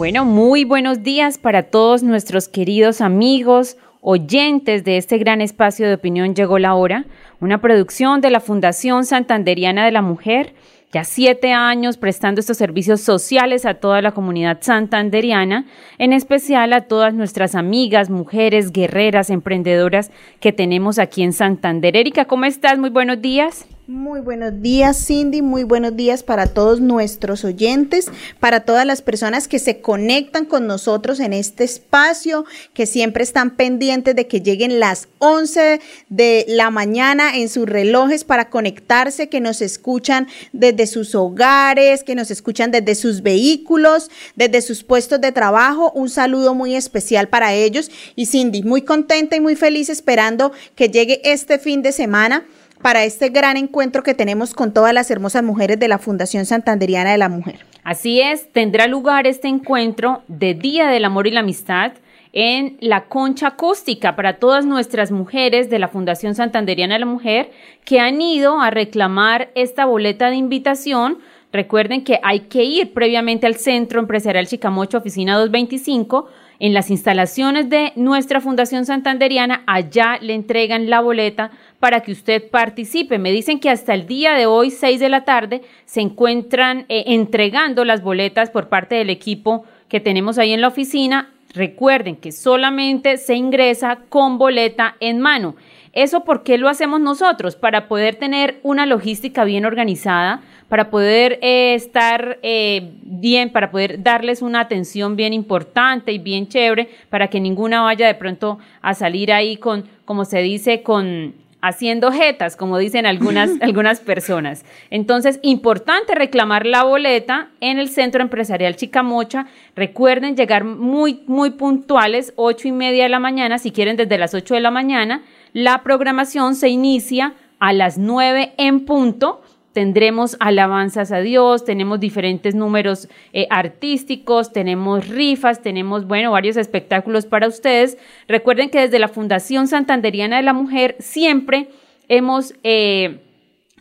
[0.00, 5.92] Bueno, muy buenos días para todos nuestros queridos amigos, oyentes de este gran espacio de
[5.92, 7.04] opinión Llegó la hora,
[7.38, 10.54] una producción de la Fundación Santanderiana de la Mujer,
[10.90, 15.66] ya siete años prestando estos servicios sociales a toda la comunidad santanderiana,
[15.98, 21.94] en especial a todas nuestras amigas, mujeres, guerreras, emprendedoras que tenemos aquí en Santander.
[21.94, 22.78] Erika, ¿cómo estás?
[22.78, 23.66] Muy buenos días.
[23.90, 25.42] Muy buenos días, Cindy.
[25.42, 28.06] Muy buenos días para todos nuestros oyentes,
[28.38, 33.56] para todas las personas que se conectan con nosotros en este espacio, que siempre están
[33.56, 39.40] pendientes de que lleguen las 11 de la mañana en sus relojes para conectarse, que
[39.40, 45.32] nos escuchan desde sus hogares, que nos escuchan desde sus vehículos, desde sus puestos de
[45.32, 45.90] trabajo.
[45.96, 47.90] Un saludo muy especial para ellos.
[48.14, 52.46] Y Cindy, muy contenta y muy feliz esperando que llegue este fin de semana
[52.82, 57.12] para este gran encuentro que tenemos con todas las hermosas mujeres de la Fundación Santanderiana
[57.12, 57.66] de la Mujer.
[57.84, 61.92] Así es, tendrá lugar este encuentro de Día del Amor y la Amistad
[62.32, 67.50] en la concha acústica para todas nuestras mujeres de la Fundación Santanderiana de la Mujer
[67.84, 71.18] que han ido a reclamar esta boleta de invitación.
[71.52, 76.28] Recuerden que hay que ir previamente al Centro Empresarial Chicamocho, oficina 225,
[76.60, 82.48] en las instalaciones de nuestra Fundación Santanderiana, allá le entregan la boleta para que usted
[82.50, 83.18] participe.
[83.18, 87.04] Me dicen que hasta el día de hoy, 6 de la tarde, se encuentran eh,
[87.08, 91.30] entregando las boletas por parte del equipo que tenemos ahí en la oficina.
[91.52, 95.56] Recuerden que solamente se ingresa con boleta en mano.
[95.92, 97.56] ¿Eso por qué lo hacemos nosotros?
[97.56, 104.00] Para poder tener una logística bien organizada, para poder eh, estar eh, bien, para poder
[104.00, 108.94] darles una atención bien importante y bien chévere, para que ninguna vaya de pronto a
[108.94, 114.64] salir ahí con, como se dice, con haciendo jetas, como dicen algunas, algunas personas.
[114.90, 119.46] Entonces, importante reclamar la boleta en el Centro Empresarial Chicamocha.
[119.76, 124.34] Recuerden llegar muy, muy puntuales, ocho y media de la mañana, si quieren desde las
[124.34, 125.22] ocho de la mañana.
[125.52, 129.42] La programación se inicia a las nueve en punto
[129.72, 137.26] tendremos alabanzas a Dios, tenemos diferentes números eh, artísticos, tenemos rifas, tenemos, bueno, varios espectáculos
[137.26, 137.96] para ustedes.
[138.26, 141.68] Recuerden que desde la Fundación Santanderiana de la Mujer siempre
[142.08, 142.54] hemos...
[142.62, 143.20] Eh,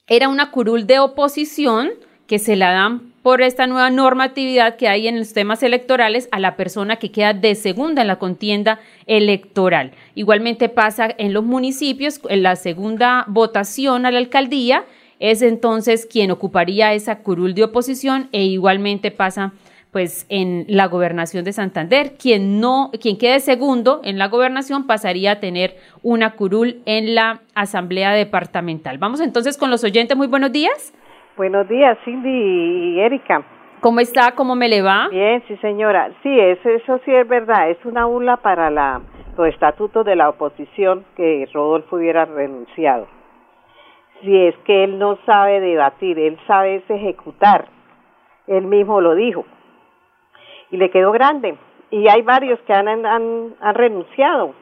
[0.06, 1.91] era una curul de oposición
[2.27, 6.41] que se la dan por esta nueva normatividad que hay en los temas electorales a
[6.41, 9.93] la persona que queda de segunda en la contienda electoral.
[10.15, 14.85] Igualmente pasa en los municipios, en la segunda votación a la alcaldía,
[15.23, 19.53] es entonces quien ocuparía esa curul de oposición e igualmente pasa
[19.93, 22.15] pues en la gobernación de Santander.
[22.21, 27.41] Quien no, quien quede segundo en la gobernación pasaría a tener una curul en la
[27.55, 28.99] asamblea departamental.
[28.99, 30.17] Vamos entonces con los oyentes.
[30.17, 30.93] Muy buenos días.
[31.37, 33.45] Buenos días, Cindy y Erika.
[33.81, 34.33] ¿Cómo está?
[34.33, 35.09] ¿Cómo me le va?
[35.09, 36.11] Bien, sí, señora.
[36.25, 37.71] Sí, eso, eso sí es verdad.
[37.71, 39.01] Es una burla para la,
[39.37, 43.07] los estatutos de la oposición que Rodolfo hubiera renunciado.
[44.23, 47.67] Si es que él no sabe debatir, él sabe ejecutar.
[48.47, 49.45] Él mismo lo dijo.
[50.71, 51.57] Y le quedó grande.
[51.91, 54.55] Y hay varios que han, han, han renunciado.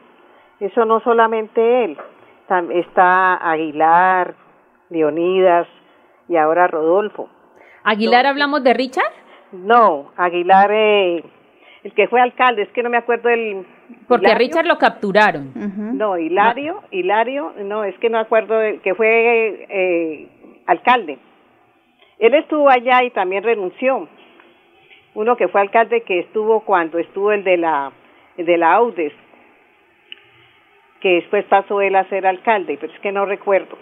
[0.59, 1.97] Eso no solamente él.
[2.71, 4.35] Está Aguilar,
[4.89, 5.67] Leonidas,
[6.27, 7.29] y ahora Rodolfo.
[7.83, 9.11] ¿Aguilar hablamos de Richard?
[9.51, 11.23] No, Aguilar, eh,
[11.83, 13.65] el que fue alcalde, es que no me acuerdo del...
[14.07, 15.51] Porque Richard lo capturaron.
[15.97, 20.27] No, Hilario, Hilario, no, es que no me acuerdo que fue eh,
[20.67, 21.17] alcalde.
[22.19, 24.07] Él estuvo allá y también renunció.
[25.13, 27.91] Uno que fue alcalde que estuvo cuando estuvo el de la,
[28.37, 29.13] el de la Audes,
[31.01, 33.77] que después pasó él a ser alcalde, pero es que no recuerdo,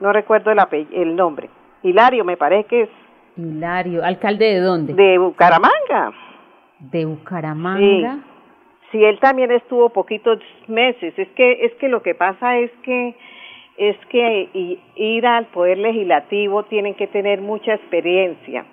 [0.00, 0.58] no recuerdo el,
[0.92, 1.50] el nombre.
[1.82, 2.88] Hilario, me parece que es.
[3.36, 4.94] Hilario, ¿alcalde de dónde?
[4.94, 6.12] De Bucaramanga.
[6.78, 8.14] De Bucaramanga.
[8.14, 8.31] Sí.
[8.92, 11.14] Él también estuvo poquitos meses.
[11.16, 13.14] Es que es que lo que pasa es que
[13.76, 18.66] es que ir al poder legislativo tienen que tener mucha experiencia,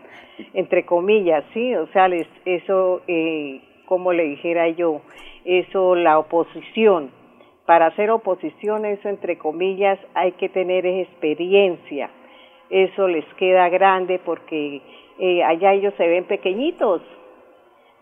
[0.54, 5.02] entre comillas, sí, o sea, les, eso, eh, como le dijera yo,
[5.46, 7.12] eso la oposición.
[7.66, 12.10] Para hacer oposición, eso entre comillas, hay que tener experiencia
[12.70, 14.82] eso les queda grande porque
[15.20, 17.02] eh, allá ellos se ven pequeñitos,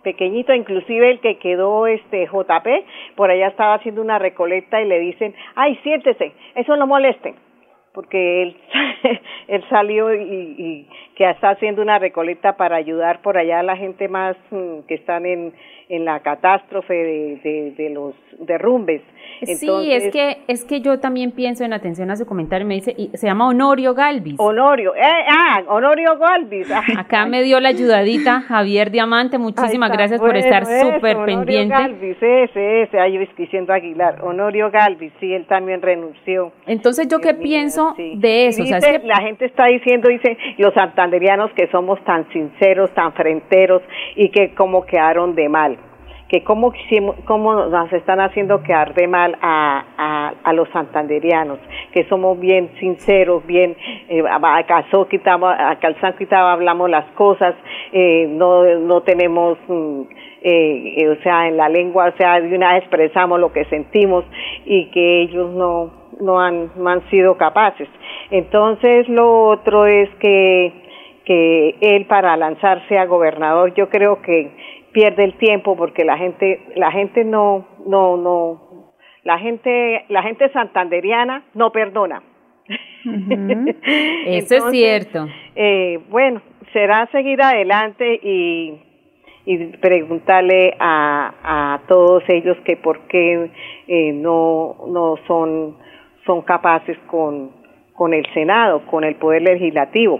[0.07, 2.67] pequeñito, inclusive el que quedó este JP,
[3.17, 7.33] por allá estaba haciendo una recolecta y le dicen, ay, siéntese, eso no moleste,
[7.93, 8.55] porque él,
[9.49, 13.75] él salió y, y, que está haciendo una recolecta para ayudar por allá a la
[13.75, 15.53] gente más mm, que están en,
[15.89, 19.01] en la catástrofe de, de, los derrumbes.
[19.43, 22.93] sí, es que es que yo también pienso en atención a su comentario, me dice,
[22.97, 24.35] y se llama Honorio Galvis.
[24.37, 26.67] Honorio, eh, ah, Honorio Galvis.
[26.97, 31.73] Acá me dio la ayudadita Javier Diamante, muchísimas gracias por estar súper pendiente.
[31.73, 36.51] Honorio Galvis, ese, ese, ahí diciendo Aguilar, Honorio Galvis, sí, él también renunció.
[36.65, 38.63] Entonces, ¿yo qué pienso de eso?
[39.03, 43.81] La gente está diciendo, dice, los santanderianos que somos tan sinceros, tan frenteros
[44.15, 45.76] y que como quedaron de mal
[46.29, 46.73] que cómo,
[47.25, 51.59] cómo nos están haciendo quedar de mal a, a, a los santanderianos,
[51.93, 53.75] que somos bien sinceros, bien,
[54.09, 54.63] eh, a
[55.79, 57.55] Calzán hablamos las cosas,
[57.91, 60.01] eh, no, no tenemos, mm,
[60.41, 63.65] eh, eh, o sea, en la lengua, o sea, de una vez expresamos lo que
[63.65, 64.25] sentimos
[64.65, 67.87] y que ellos no, no, han, no han sido capaces.
[68.31, 70.87] Entonces, lo otro es que
[71.27, 74.49] que él para lanzarse a gobernador, yo creo que
[74.97, 80.49] pierde el tiempo porque la gente la gente no no no la gente la gente
[80.49, 82.23] santanderiana no perdona.
[84.25, 85.27] Eso es cierto.
[85.55, 86.41] eh, bueno
[86.73, 88.73] será seguir adelante y
[89.45, 93.51] y preguntarle a, a todos ellos que por qué
[93.87, 95.77] eh, no no son
[96.25, 97.51] son capaces con
[97.93, 100.19] con el senado con el poder legislativo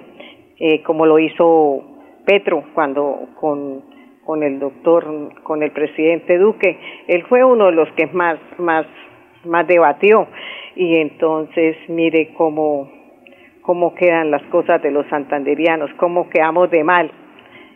[0.59, 1.81] eh, como lo hizo
[2.27, 3.96] Petro cuando con
[4.27, 6.77] con el doctor, con el presidente Duque.
[7.07, 8.85] Él fue uno de los que más, más,
[9.45, 10.27] más debatió.
[10.75, 12.91] Y entonces, mire cómo,
[13.61, 17.09] cómo quedan las cosas de los santanderianos, cómo quedamos de mal.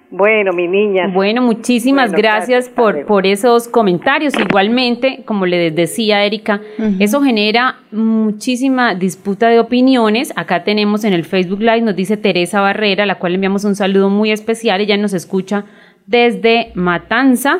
[0.09, 1.07] Bueno, mi niña.
[1.07, 4.37] Bueno, muchísimas gracias, por, por esos comentarios.
[4.37, 6.59] Igualmente, como le decía Erika,
[6.99, 10.33] eso genera muchísima disputa de opiniones.
[10.35, 13.75] Acá tenemos en el Facebook Live, nos dice Teresa Barrera, a la cual enviamos un
[13.75, 14.81] saludo muy especial.
[14.81, 15.63] Ella nos escucha
[16.07, 17.59] desde Matanza.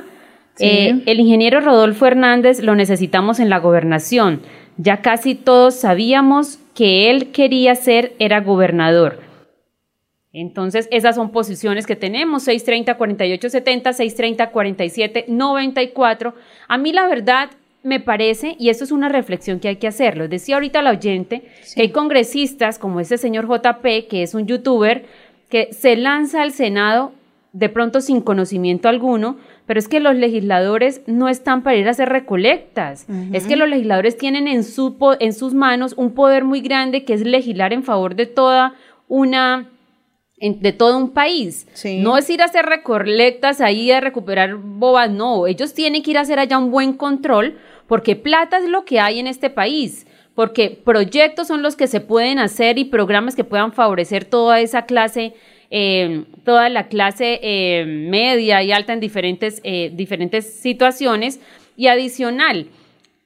[0.60, 4.42] Eh, el ingeniero Rodolfo Hernández lo necesitamos en la gobernación.
[4.78, 9.20] Ya casi todos sabíamos que él quería ser, era gobernador.
[10.34, 16.34] Entonces, esas son posiciones que tenemos, 630-4870, 630-4794.
[16.68, 17.50] A mí la verdad
[17.84, 21.44] me parece, y esto es una reflexión que hay que hacerlo, decía ahorita la oyente,
[21.76, 25.06] que hay congresistas como ese señor JP, que es un youtuber,
[25.50, 27.12] que se lanza al Senado
[27.54, 31.92] de pronto sin conocimiento alguno, pero es que los legisladores no están para ir a
[31.92, 33.06] hacer recolectas.
[33.34, 37.14] Es que los legisladores tienen en, su, en sus manos un poder muy grande que
[37.14, 38.76] es legislar en favor de toda
[39.08, 39.70] una
[40.42, 41.68] de todo un país.
[42.00, 45.46] No es ir a hacer recolectas ahí a recuperar bobas, no.
[45.46, 49.00] Ellos tienen que ir a hacer allá un buen control porque plata es lo que
[49.00, 50.08] hay en este país.
[50.34, 54.86] Porque proyectos son los que se pueden hacer y programas que puedan favorecer toda esa
[54.86, 55.36] clase,
[55.72, 61.40] eh, toda la clase eh, media y alta en diferentes, eh, diferentes situaciones.
[61.78, 62.68] Y adicional,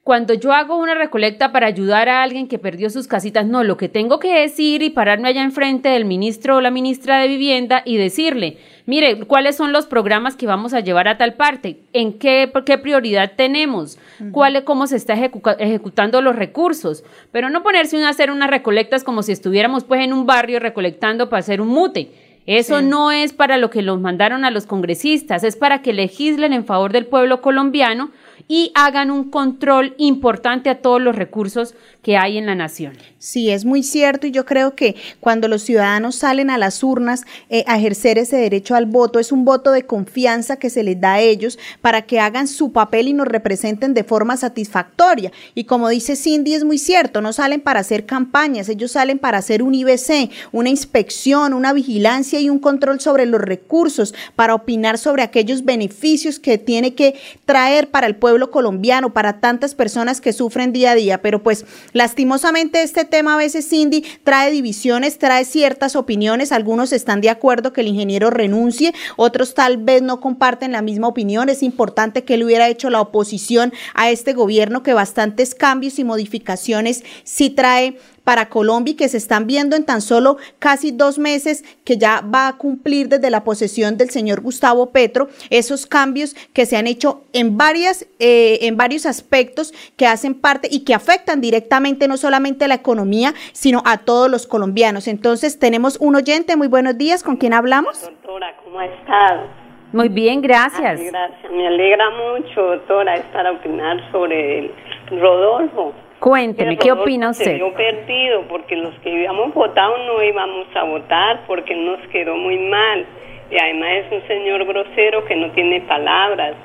[0.05, 3.75] cuando yo hago una recolecta para ayudar a alguien que perdió sus casitas, no, lo
[3.75, 7.81] que tengo que decir y pararme allá enfrente del ministro o la ministra de Vivienda
[7.83, 11.79] y decirle, mire, ¿cuáles son los programas que vamos a llevar a tal parte?
[11.91, 13.97] ¿En qué, qué prioridad tenemos?
[14.31, 17.03] ¿Cuál, ¿Cómo se está ejecutando los recursos?
[17.31, 21.29] Pero no ponerse a hacer unas recolectas como si estuviéramos pues en un barrio recolectando
[21.29, 22.11] para hacer un mute.
[22.45, 26.53] Eso no es para lo que los mandaron a los congresistas, es para que legislen
[26.53, 28.11] en favor del pueblo colombiano
[28.47, 32.93] y hagan un control importante a todos los recursos que hay en la nación.
[33.17, 37.23] Sí, es muy cierto y yo creo que cuando los ciudadanos salen a las urnas
[37.49, 41.01] eh, a ejercer ese derecho al voto, es un voto de confianza que se les
[41.01, 45.31] da a ellos para que hagan su papel y nos representen de forma satisfactoria.
[45.55, 49.39] Y como dice Cindy, es muy cierto, no salen para hacer campañas, ellos salen para
[49.39, 54.97] hacer un IBC, una inspección, una vigilancia y un control sobre los recursos, para opinar
[54.97, 57.15] sobre aquellos beneficios que tiene que
[57.45, 58.15] traer para el
[58.51, 61.21] colombiano, para tantas personas que sufren día a día.
[61.21, 66.51] Pero pues lastimosamente este tema a veces, Cindy, trae divisiones, trae ciertas opiniones.
[66.51, 71.07] Algunos están de acuerdo que el ingeniero renuncie, otros tal vez no comparten la misma
[71.07, 71.49] opinión.
[71.49, 76.03] Es importante que él hubiera hecho la oposición a este gobierno que bastantes cambios y
[76.03, 81.17] modificaciones sí trae para Colombia y que se están viendo en tan solo casi dos
[81.17, 86.35] meses que ya va a cumplir desde la posesión del señor Gustavo Petro esos cambios
[86.51, 90.93] que se han hecho en varias eh, en varios aspectos que hacen parte y que
[90.93, 95.07] afectan directamente no solamente a la economía sino a todos los colombianos.
[95.07, 96.55] Entonces tenemos un oyente.
[96.55, 97.23] Muy buenos días.
[97.23, 98.01] ¿Con quién hablamos?
[98.01, 99.47] Doctora, ¿cómo ha estado?
[99.93, 100.99] Muy bien, gracias.
[100.99, 101.51] gracias.
[101.51, 104.71] Me alegra mucho, doctora, estar a opinar sobre el
[105.09, 105.93] Rodolfo.
[106.19, 107.45] Cuénteme, ¿qué opina usted?
[107.45, 112.35] Se dio perdido porque los que habíamos votado no íbamos a votar porque nos quedó
[112.37, 113.05] muy mal.
[113.51, 116.55] Y además es un señor grosero que no tiene palabras.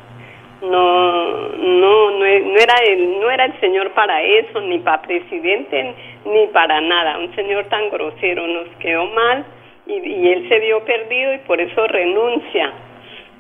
[0.63, 6.47] No, no, no, era el, no era el señor para eso, ni para presidente, ni
[6.49, 7.19] para nada.
[7.19, 9.45] Un señor tan grosero nos quedó mal
[9.87, 12.73] y, y él se vio perdido y por eso renuncia.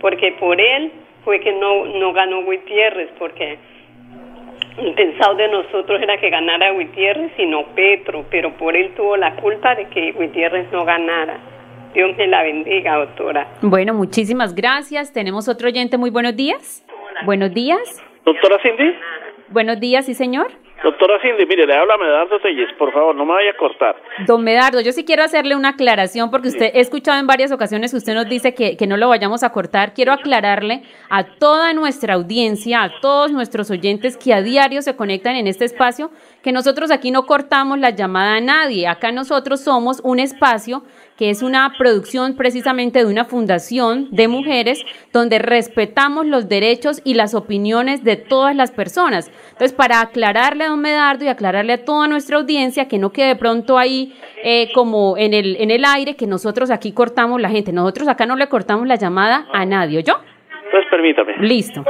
[0.01, 0.93] Porque por él
[1.25, 3.59] fue que no, no ganó Gutiérrez, porque
[4.95, 9.37] pensado de nosotros era que ganara Gutiérrez y no Petro, pero por él tuvo la
[9.37, 11.39] culpa de que Gutiérrez no ganara.
[11.95, 13.49] Dios me la bendiga, doctora.
[13.63, 15.13] Bueno, muchísimas gracias.
[15.13, 15.99] Tenemos otro oyente.
[15.99, 16.85] Muy buenos días.
[17.25, 18.03] Buenos días.
[18.25, 18.95] Doctora Cindy.
[19.49, 20.53] Buenos días, sí, señor.
[20.83, 23.97] Doctora Cindy, mire, le habla Medardo Telles, por favor, no me vaya a cortar.
[24.27, 27.91] Don Medardo, yo sí quiero hacerle una aclaración porque usted he escuchado en varias ocasiones
[27.91, 29.93] que usted nos dice que, que no lo vayamos a cortar.
[29.93, 35.37] Quiero aclararle a toda nuestra audiencia, a todos nuestros oyentes que a diario se conectan
[35.37, 36.11] en este espacio,
[36.43, 38.89] que nosotros aquí no cortamos la llamada a nadie.
[38.89, 40.83] Acá nosotros somos un espacio
[41.21, 47.13] que es una producción precisamente de una fundación de mujeres donde respetamos los derechos y
[47.13, 49.31] las opiniones de todas las personas.
[49.53, 53.35] Entonces, para aclararle a don Medardo y aclararle a toda nuestra audiencia que no quede
[53.35, 57.51] de pronto ahí eh, como en el, en el aire que nosotros aquí cortamos la
[57.51, 57.71] gente.
[57.71, 60.15] Nosotros acá no le cortamos la llamada a nadie, ¿yo?
[60.71, 61.35] Pues permítame.
[61.41, 61.85] Listo.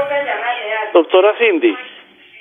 [0.93, 1.73] Doctora Cindy,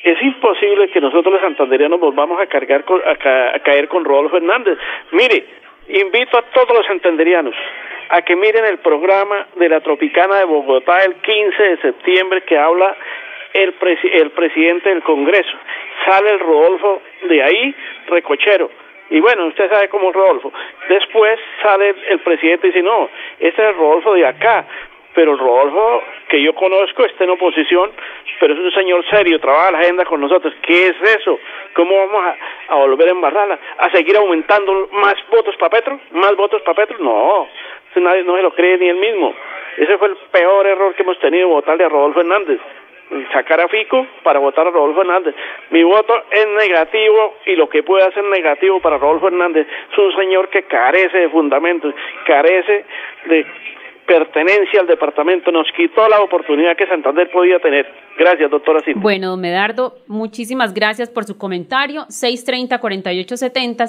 [0.03, 4.79] es imposible que nosotros los santanderianos volvamos a cargar a, a, caer con Rodolfo Hernández.
[5.11, 5.58] Mire,
[5.89, 7.55] Invito a todos los entenderianos
[8.09, 12.57] a que miren el programa de la Tropicana de Bogotá el 15 de septiembre que
[12.57, 12.95] habla
[13.53, 13.73] el,
[14.13, 15.57] el presidente del Congreso.
[16.05, 17.75] Sale el Rodolfo de ahí,
[18.07, 18.69] recochero.
[19.09, 20.53] Y bueno, usted sabe cómo es Rodolfo.
[20.87, 24.65] Después sale el presidente y dice, no, este es el Rodolfo de acá.
[25.19, 27.91] Pero Rodolfo que yo conozco está en oposición,
[28.39, 30.53] pero es un señor serio, trabaja la agenda con nosotros.
[30.61, 31.37] ¿Qué es eso?
[31.73, 32.35] ¿Cómo vamos
[32.69, 33.59] a, volver a embarrarla?
[33.79, 35.99] ¿A seguir aumentando más votos para Petro?
[36.11, 36.99] ¿Más votos para Petro?
[37.03, 37.49] No,
[37.97, 39.35] nadie no se lo cree ni él mismo.
[39.75, 42.61] Ese fue el peor error que hemos tenido, votarle a Rodolfo Hernández.
[43.33, 45.35] sacar a Fico para votar a Rodolfo Hernández.
[45.71, 50.15] Mi voto es negativo y lo que puede hacer negativo para Rodolfo Hernández es un
[50.15, 51.93] señor que carece de fundamentos,
[52.25, 52.85] carece
[53.25, 53.45] de
[54.09, 57.85] pertenencia al departamento, nos quitó la oportunidad que Santander podía tener.
[58.17, 58.99] Gracias, doctora Silva.
[59.01, 62.07] Bueno, don Medardo, muchísimas gracias por su comentario.
[62.07, 63.85] 630-4870,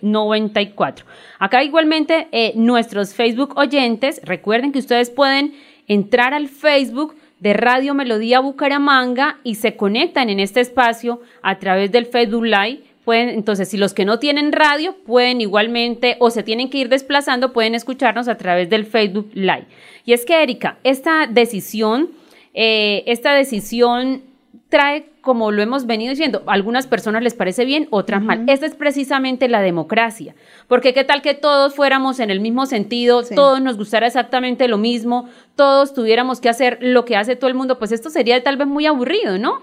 [0.00, 1.04] 630-4794.
[1.40, 5.52] Acá igualmente eh, nuestros Facebook oyentes, recuerden que ustedes pueden
[5.88, 11.90] entrar al Facebook de Radio Melodía Bucaramanga y se conectan en este espacio a través
[11.90, 16.42] del Facebook Live Pueden, entonces, si los que no tienen radio pueden igualmente o se
[16.42, 19.66] tienen que ir desplazando, pueden escucharnos a través del Facebook Live.
[20.04, 22.10] Y es que, Erika, esta decisión,
[22.52, 24.22] eh, esta decisión
[24.70, 28.44] trae, como lo hemos venido diciendo, a algunas personas les parece bien, otras mal.
[28.48, 30.34] Esta es precisamente la democracia,
[30.68, 34.78] porque qué tal que todos fuéramos en el mismo sentido, todos nos gustara exactamente lo
[34.78, 38.56] mismo, todos tuviéramos que hacer lo que hace todo el mundo, pues esto sería tal
[38.56, 39.60] vez muy aburrido, ¿no?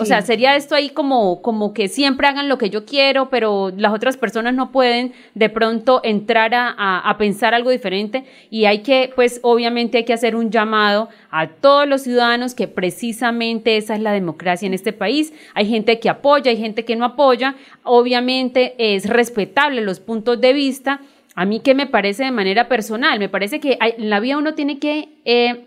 [0.00, 3.72] O sea, sería esto ahí como, como que siempre hagan lo que yo quiero, pero
[3.76, 8.80] las otras personas no pueden de pronto entrar a, a, pensar algo diferente y hay
[8.80, 13.94] que, pues obviamente hay que hacer un llamado a todos los ciudadanos que precisamente esa
[13.94, 15.32] es la democracia en este país.
[15.54, 17.54] Hay gente que apoya, hay gente que no apoya.
[17.84, 21.00] Obviamente es respetable los puntos de vista.
[21.36, 24.54] A mí que me parece de manera personal, me parece que en la vida uno
[24.54, 25.64] tiene que eh,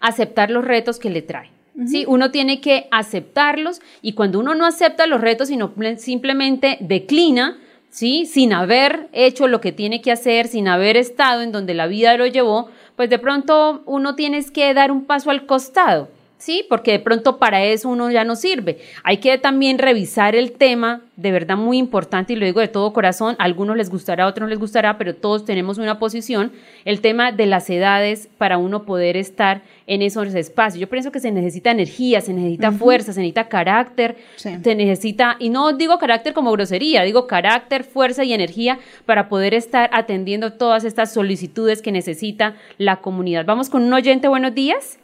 [0.00, 1.51] aceptar los retos que le trae.
[1.86, 2.04] ¿Sí?
[2.06, 7.58] Uno tiene que aceptarlos y cuando uno no acepta los retos, sino simplemente declina,
[7.90, 8.26] ¿sí?
[8.26, 12.16] Sin haber hecho lo que tiene que hacer, sin haber estado en donde la vida
[12.16, 16.08] lo llevó, pues de pronto uno tiene que dar un paso al costado.
[16.42, 16.66] ¿Sí?
[16.68, 18.78] Porque de pronto para eso uno ya no sirve.
[19.04, 22.92] Hay que también revisar el tema, de verdad muy importante, y lo digo de todo
[22.92, 26.50] corazón, a algunos les gustará, a otros no les gustará, pero todos tenemos una posición,
[26.84, 30.80] el tema de las edades para uno poder estar en esos espacios.
[30.80, 35.48] Yo pienso que se necesita energía, se necesita fuerza, se necesita carácter, se necesita, y
[35.48, 40.82] no digo carácter como grosería, digo carácter, fuerza y energía para poder estar atendiendo todas
[40.82, 43.44] estas solicitudes que necesita la comunidad.
[43.46, 44.98] Vamos con un oyente, buenos días.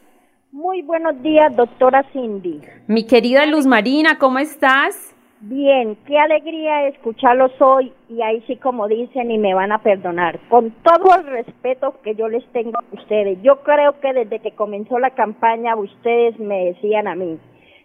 [0.51, 2.63] Muy buenos días, doctora Cindy.
[2.87, 5.15] Mi querida Luz Marina, ¿cómo estás?
[5.41, 10.41] Bien, qué alegría escucharlos hoy y ahí sí como dicen y me van a perdonar.
[10.49, 14.53] Con todo el respeto que yo les tengo a ustedes, yo creo que desde que
[14.53, 17.39] comenzó la campaña ustedes me decían a mí,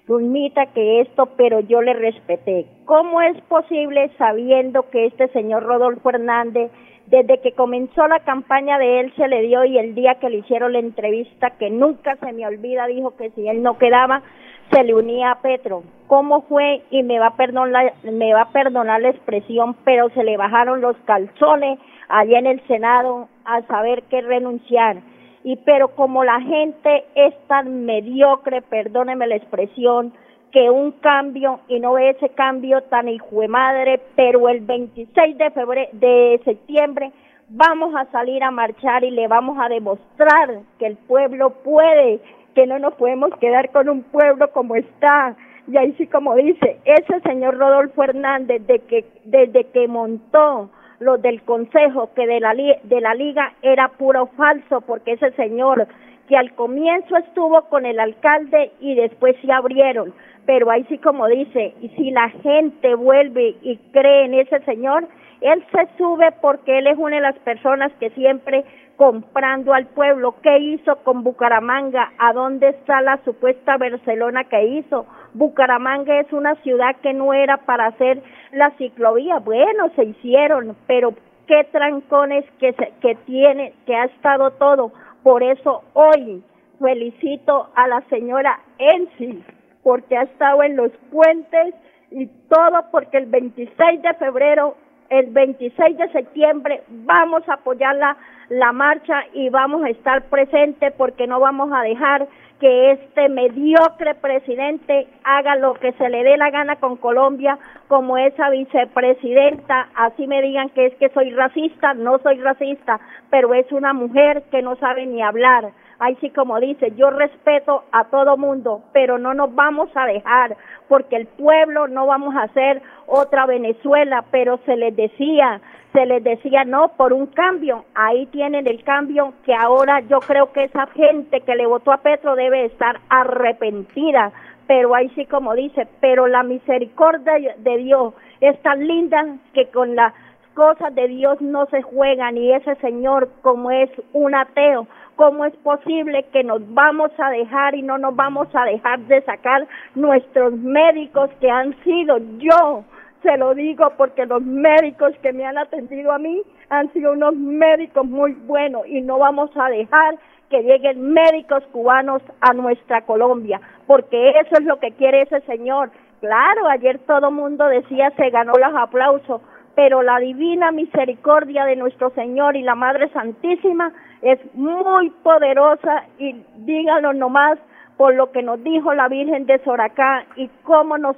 [0.07, 2.65] Luzmita, que esto, pero yo le respeté.
[2.85, 6.71] ¿Cómo es posible sabiendo que este señor Rodolfo Hernández
[7.07, 10.37] desde que comenzó la campaña de él se le dio y el día que le
[10.37, 14.23] hicieron la entrevista, que nunca se me olvida, dijo que si él no quedaba,
[14.71, 15.83] se le unía a Petro.
[16.07, 16.81] ¿Cómo fue?
[16.89, 20.81] Y me va a perdonar, me va a perdonar la expresión, pero se le bajaron
[20.81, 24.97] los calzones allá en el Senado a saber que renunciar.
[25.43, 30.13] Y pero como la gente es tan mediocre, perdóneme la expresión,
[30.53, 35.37] que un cambio y no ve ese cambio tan hijo de madre, pero el 26
[35.37, 37.11] de febrero de septiembre
[37.49, 42.19] vamos a salir a marchar y le vamos a demostrar que el pueblo puede,
[42.53, 45.35] que no nos podemos quedar con un pueblo como está.
[45.67, 51.17] Y ahí sí como dice, ese señor Rodolfo Hernández de que desde que montó lo
[51.17, 55.87] del consejo que de la de la liga era puro falso porque ese señor
[56.27, 60.13] que al comienzo estuvo con el alcalde y después se abrieron
[60.45, 65.07] pero ahí sí como dice, y si la gente vuelve y cree en ese señor,
[65.41, 68.63] él se sube porque él es una de las personas que siempre
[68.95, 70.35] comprando al pueblo.
[70.41, 72.11] ¿Qué hizo con Bucaramanga?
[72.17, 75.05] ¿A dónde está la supuesta Barcelona que hizo?
[75.33, 79.39] Bucaramanga es una ciudad que no era para hacer la ciclovía.
[79.39, 81.13] Bueno, se hicieron, pero
[81.47, 84.91] qué trancones que, se, que tiene, que ha estado todo.
[85.23, 86.43] Por eso hoy
[86.79, 89.41] felicito a la señora Ensi
[89.83, 91.73] porque ha estado en los puentes
[92.11, 94.75] y todo porque el 26 de febrero,
[95.09, 98.17] el 26 de septiembre vamos a apoyar la,
[98.49, 102.27] la marcha y vamos a estar presentes porque no vamos a dejar
[102.59, 107.57] que este mediocre presidente haga lo que se le dé la gana con Colombia
[107.93, 113.53] como esa vicepresidenta, así me digan que es que soy racista, no soy racista, pero
[113.53, 115.71] es una mujer que no sabe ni hablar
[116.03, 120.57] Ahí sí como dice, yo respeto a todo mundo, pero no nos vamos a dejar,
[120.89, 125.61] porque el pueblo no vamos a hacer otra Venezuela, pero se les decía,
[125.93, 127.85] se les decía no por un cambio.
[127.95, 131.97] Ahí tienen el cambio que ahora yo creo que esa gente que le votó a
[131.97, 134.33] Petro debe estar arrepentida.
[134.67, 139.95] Pero ahí sí como dice, pero la misericordia de Dios es tan linda que con
[139.95, 140.13] las
[140.53, 145.55] cosas de Dios no se juegan y ese señor como es un ateo ¿Cómo es
[145.57, 150.53] posible que nos vamos a dejar y no nos vamos a dejar de sacar nuestros
[150.53, 152.83] médicos que han sido yo?
[153.21, 157.35] Se lo digo porque los médicos que me han atendido a mí han sido unos
[157.35, 160.15] médicos muy buenos y no vamos a dejar
[160.53, 165.89] que lleguen médicos cubanos a nuestra Colombia, porque eso es lo que quiere ese señor.
[166.19, 169.41] Claro, ayer todo mundo decía se ganó los aplausos,
[169.73, 176.35] pero la divina misericordia de nuestro Señor y la Madre Santísima es muy poderosa y
[176.57, 177.57] díganlo nomás
[177.97, 181.15] por lo que nos dijo la Virgen de Soracá y cómo nos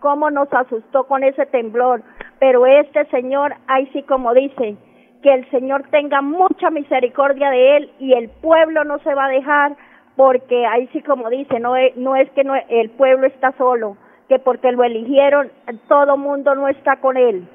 [0.00, 2.02] cómo nos asustó con ese temblor,
[2.40, 4.76] pero este Señor, ahí sí como dice,
[5.26, 9.30] que el Señor tenga mucha misericordia de él y el pueblo no se va a
[9.30, 9.76] dejar
[10.14, 13.96] porque ahí sí como dice, no es, no es que no, el pueblo está solo,
[14.28, 15.50] que porque lo eligieron
[15.88, 17.48] todo mundo no está con él.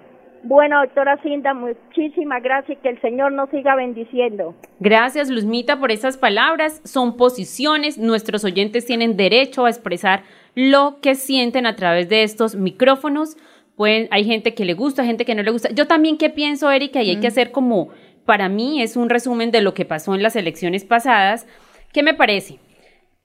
[0.44, 4.54] Bueno, doctora Cinda, muchísimas gracias y que el Señor nos siga bendiciendo.
[4.82, 6.82] Gracias, Luzmita, por esas palabras.
[6.84, 10.24] Son posiciones, nuestros oyentes tienen derecho a expresar
[10.56, 13.38] lo que sienten a través de estos micrófonos
[13.86, 15.70] hay gente que le gusta, gente que no le gusta.
[15.72, 17.90] Yo también qué pienso, Erika, y hay que hacer como,
[18.26, 21.46] para mí es un resumen de lo que pasó en las elecciones pasadas.
[21.92, 22.60] ¿Qué me parece?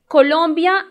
[0.08, 0.86] Colombia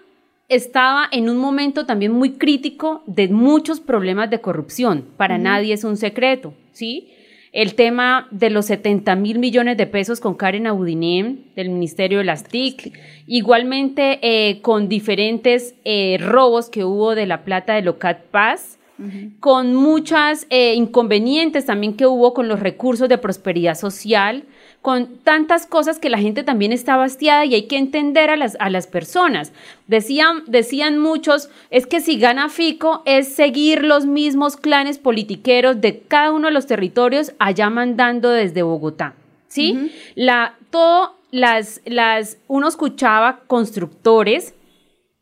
[0.49, 5.05] estaba en un momento también muy crítico de muchos problemas de corrupción.
[5.17, 7.11] Para nadie es un secreto, ¿sí?
[7.51, 12.25] El tema de los 70 mil millones de pesos con Karen Abudinem del Ministerio de
[12.25, 12.91] las TIC,
[13.27, 18.77] igualmente eh, con diferentes eh, robos que hubo de la plata de Locat Paz,
[19.39, 24.45] con muchas eh, inconvenientes también que hubo con los recursos de prosperidad social,
[24.81, 28.55] con tantas cosas que la gente también está bastiada y hay que entender a las,
[28.59, 29.51] a las personas.
[29.87, 35.99] Decían, decían muchos, es que si gana Fico es seguir los mismos clanes politiqueros de
[35.99, 39.15] cada uno de los territorios allá mandando desde Bogotá.
[39.47, 39.91] ¿Sí?
[40.15, 44.53] La, todo las, las, uno escuchaba constructores,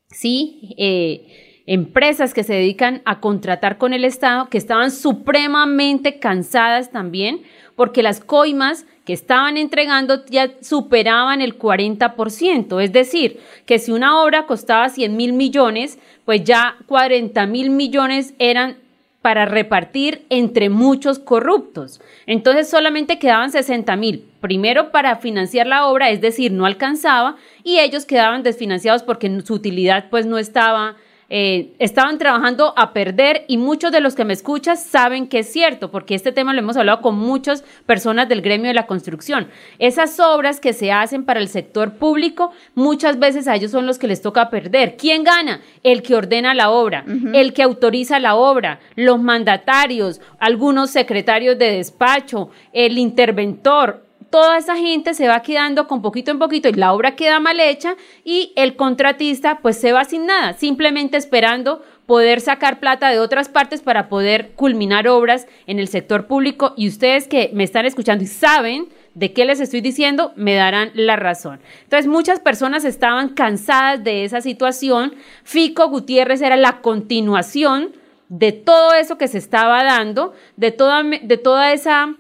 [0.10, 0.76] ¿sí?
[0.78, 7.42] Eh, empresas que se dedican a contratar con el Estado, que estaban supremamente cansadas también,
[7.76, 12.82] porque las coimas que estaban entregando ya superaban el 40%.
[12.82, 18.34] Es decir, que si una obra costaba 100 mil millones, pues ya 40 mil millones
[18.40, 18.78] eran
[19.22, 22.02] para repartir entre muchos corruptos.
[22.28, 27.80] Entonces solamente quedaban 60 mil, primero para financiar la obra, es decir, no alcanzaba, y
[27.80, 30.98] ellos quedaban desfinanciados porque su utilidad pues no estaba
[31.30, 35.52] eh, estaban trabajando a perder y muchos de los que me escuchan saben que es
[35.52, 39.48] cierto, porque este tema lo hemos hablado con muchas personas del gremio de la construcción.
[39.80, 44.00] Esas obras que se hacen para el sector público, muchas veces a ellos son los
[44.00, 44.96] que les toca perder.
[44.98, 45.62] ¿Quién gana?
[45.84, 51.78] El que ordena la obra, el que autoriza la obra, los mandatarios, algunos secretarios de
[51.78, 54.04] despacho, el interventor,
[54.34, 57.60] toda esa gente se va quedando con poquito en poquito y la obra queda mal
[57.60, 63.20] hecha y el contratista pues se va sin nada, simplemente esperando poder sacar plata de
[63.20, 67.86] otras partes para poder culminar obras en el sector público y ustedes que me están
[67.86, 71.60] escuchando y saben de qué les estoy diciendo, me darán la razón.
[71.84, 75.14] Entonces, muchas personas estaban cansadas de esa situación.
[75.44, 77.92] Fico Gutiérrez era la continuación
[78.30, 82.16] de todo eso que se estaba dando, de toda, de toda esa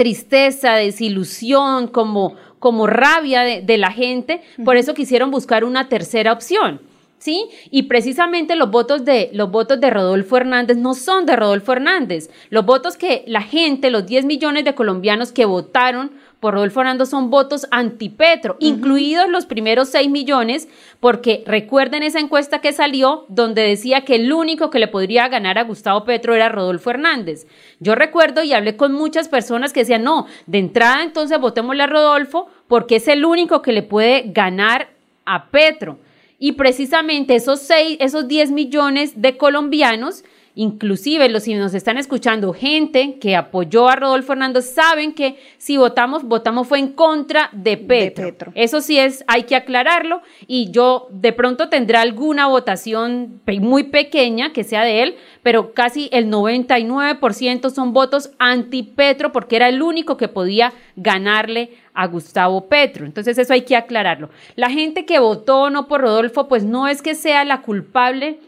[0.00, 6.80] tristeza, desilusión, como, como rabia de, la gente, por eso quisieron buscar una tercera opción.
[7.20, 7.50] ¿Sí?
[7.70, 12.30] Y precisamente los votos de los votos de Rodolfo Hernández no son de Rodolfo Hernández.
[12.48, 17.10] Los votos que la gente, los 10 millones de colombianos que votaron por Rodolfo Hernández
[17.10, 20.66] son votos antipetro, incluidos los primeros 6 millones,
[20.98, 25.58] porque recuerden esa encuesta que salió donde decía que el único que le podría ganar
[25.58, 27.46] a Gustavo Petro era Rodolfo Hernández.
[27.80, 31.86] Yo recuerdo y hablé con muchas personas que decían, no, de entrada entonces votémosle a
[31.86, 34.88] Rodolfo porque es el único que le puede ganar
[35.26, 35.98] a Petro.
[36.40, 40.24] Y precisamente esos, seis, esos 10 millones de colombianos
[40.56, 45.76] Inclusive los si nos están escuchando, gente que apoyó a Rodolfo Hernández, saben que si
[45.76, 48.52] votamos, votamos fue en contra de Petro.
[48.54, 54.52] Eso sí es, hay que aclararlo y yo de pronto tendré alguna votación muy pequeña
[54.52, 60.16] que sea de él, pero casi el 99% son votos anti-Petro porque era el único
[60.16, 63.04] que podía ganarle a Gustavo Petro.
[63.04, 64.30] Entonces eso hay que aclararlo.
[64.56, 68.38] La gente que votó no por Rodolfo, pues no es que sea la culpable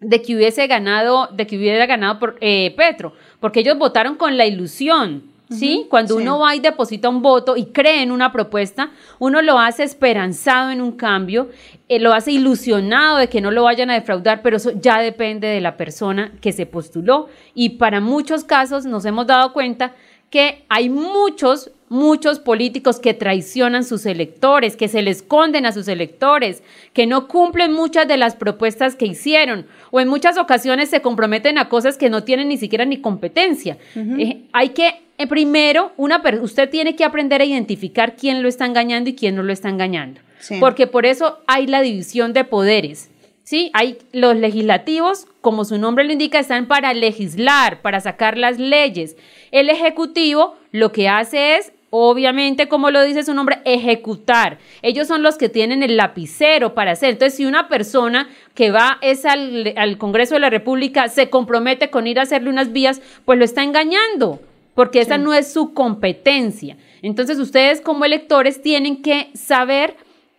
[0.00, 4.36] de que hubiese ganado, de que hubiera ganado por eh, Petro, porque ellos votaron con
[4.36, 5.86] la ilusión, ¿sí?
[5.90, 8.90] Cuando uno va y deposita un voto y cree en una propuesta,
[9.20, 11.50] uno lo hace esperanzado en un cambio,
[11.88, 15.46] eh, lo hace ilusionado de que no lo vayan a defraudar, pero eso ya depende
[15.46, 19.94] de la persona que se postuló y para muchos casos nos hemos dado cuenta
[20.30, 25.86] que hay muchos muchos políticos que traicionan sus electores, que se le esconden a sus
[25.88, 26.62] electores,
[26.94, 31.58] que no cumplen muchas de las propuestas que hicieron o en muchas ocasiones se comprometen
[31.58, 33.76] a cosas que no tienen ni siquiera ni competencia.
[33.94, 38.64] Eh, hay que, eh, primero, una, usted tiene que aprender a identificar quién lo está
[38.64, 40.20] engañando y quién no lo está engañando.
[40.58, 43.10] Porque por eso hay la división de poderes.
[43.44, 43.70] ¿sí?
[43.74, 49.16] Hay los legislativos, como su nombre lo indica, están para legislar, para sacar las leyes.
[49.50, 54.56] El ejecutivo lo que hace es obviamente, como lo dice su nombre, ejecutar.
[54.80, 57.10] Ellos son los que tienen el lapicero para hacer.
[57.10, 61.90] Entonces, si una persona que va es al, al, Congreso de la República se compromete
[61.90, 64.40] con ir a hacerle unas vías, pues lo está engañando,
[64.74, 66.78] porque esa no es su competencia.
[67.02, 69.94] Entonces, ustedes como electores tienen que saber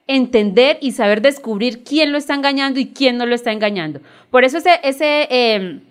[0.08, 4.02] entender y saber descubrir quién lo está engañando y quién no lo está engañando.
[4.32, 5.82] Por eso ese, ese eh,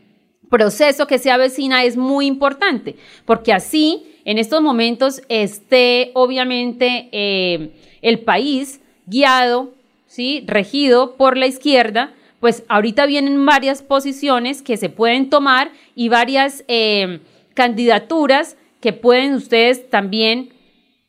[0.51, 7.71] proceso que se avecina es muy importante, porque así en estos momentos esté obviamente eh,
[8.03, 9.73] el país guiado,
[10.07, 10.45] ¿sí?
[10.47, 16.65] regido por la izquierda, pues ahorita vienen varias posiciones que se pueden tomar y varias
[16.69, 17.21] eh,
[17.55, 20.51] candidaturas que pueden ustedes también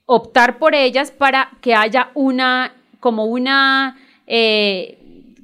[0.06, 3.98] optar por ellas para que haya una como una,
[4.28, 4.98] eh,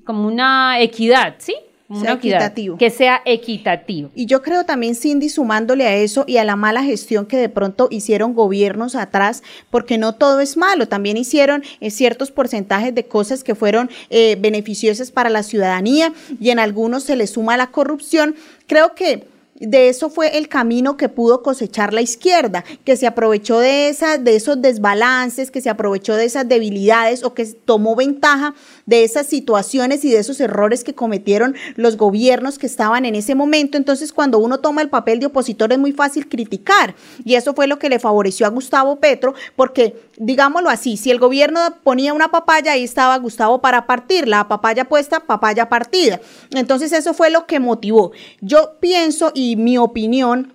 [0.05, 1.55] como una equidad, ¿sí?
[1.93, 2.77] Sea equitativo.
[2.77, 4.11] Que sea equitativo.
[4.13, 7.49] Y yo creo también, Cindy, sumándole a eso y a la mala gestión que de
[7.49, 13.05] pronto hicieron gobiernos atrás, porque no todo es malo, también hicieron eh, ciertos porcentajes de
[13.05, 17.67] cosas que fueron eh, beneficiosas para la ciudadanía y en algunos se le suma la
[17.67, 18.35] corrupción.
[18.67, 19.27] Creo que
[19.59, 24.17] de eso fue el camino que pudo cosechar la izquierda, que se aprovechó de, esa,
[24.17, 28.53] de esos desbalances, que se aprovechó de esas debilidades o que tomó ventaja
[28.85, 33.35] de esas situaciones y de esos errores que cometieron los gobiernos que estaban en ese
[33.35, 33.77] momento.
[33.77, 36.95] Entonces, cuando uno toma el papel de opositor es muy fácil criticar
[37.25, 41.19] y eso fue lo que le favoreció a Gustavo Petro, porque digámoslo así, si el
[41.19, 46.21] gobierno ponía una papaya, ahí estaba Gustavo para partir, la papaya puesta, papaya partida.
[46.51, 48.11] Entonces, eso fue lo que motivó.
[48.41, 50.53] Yo pienso y mi opinión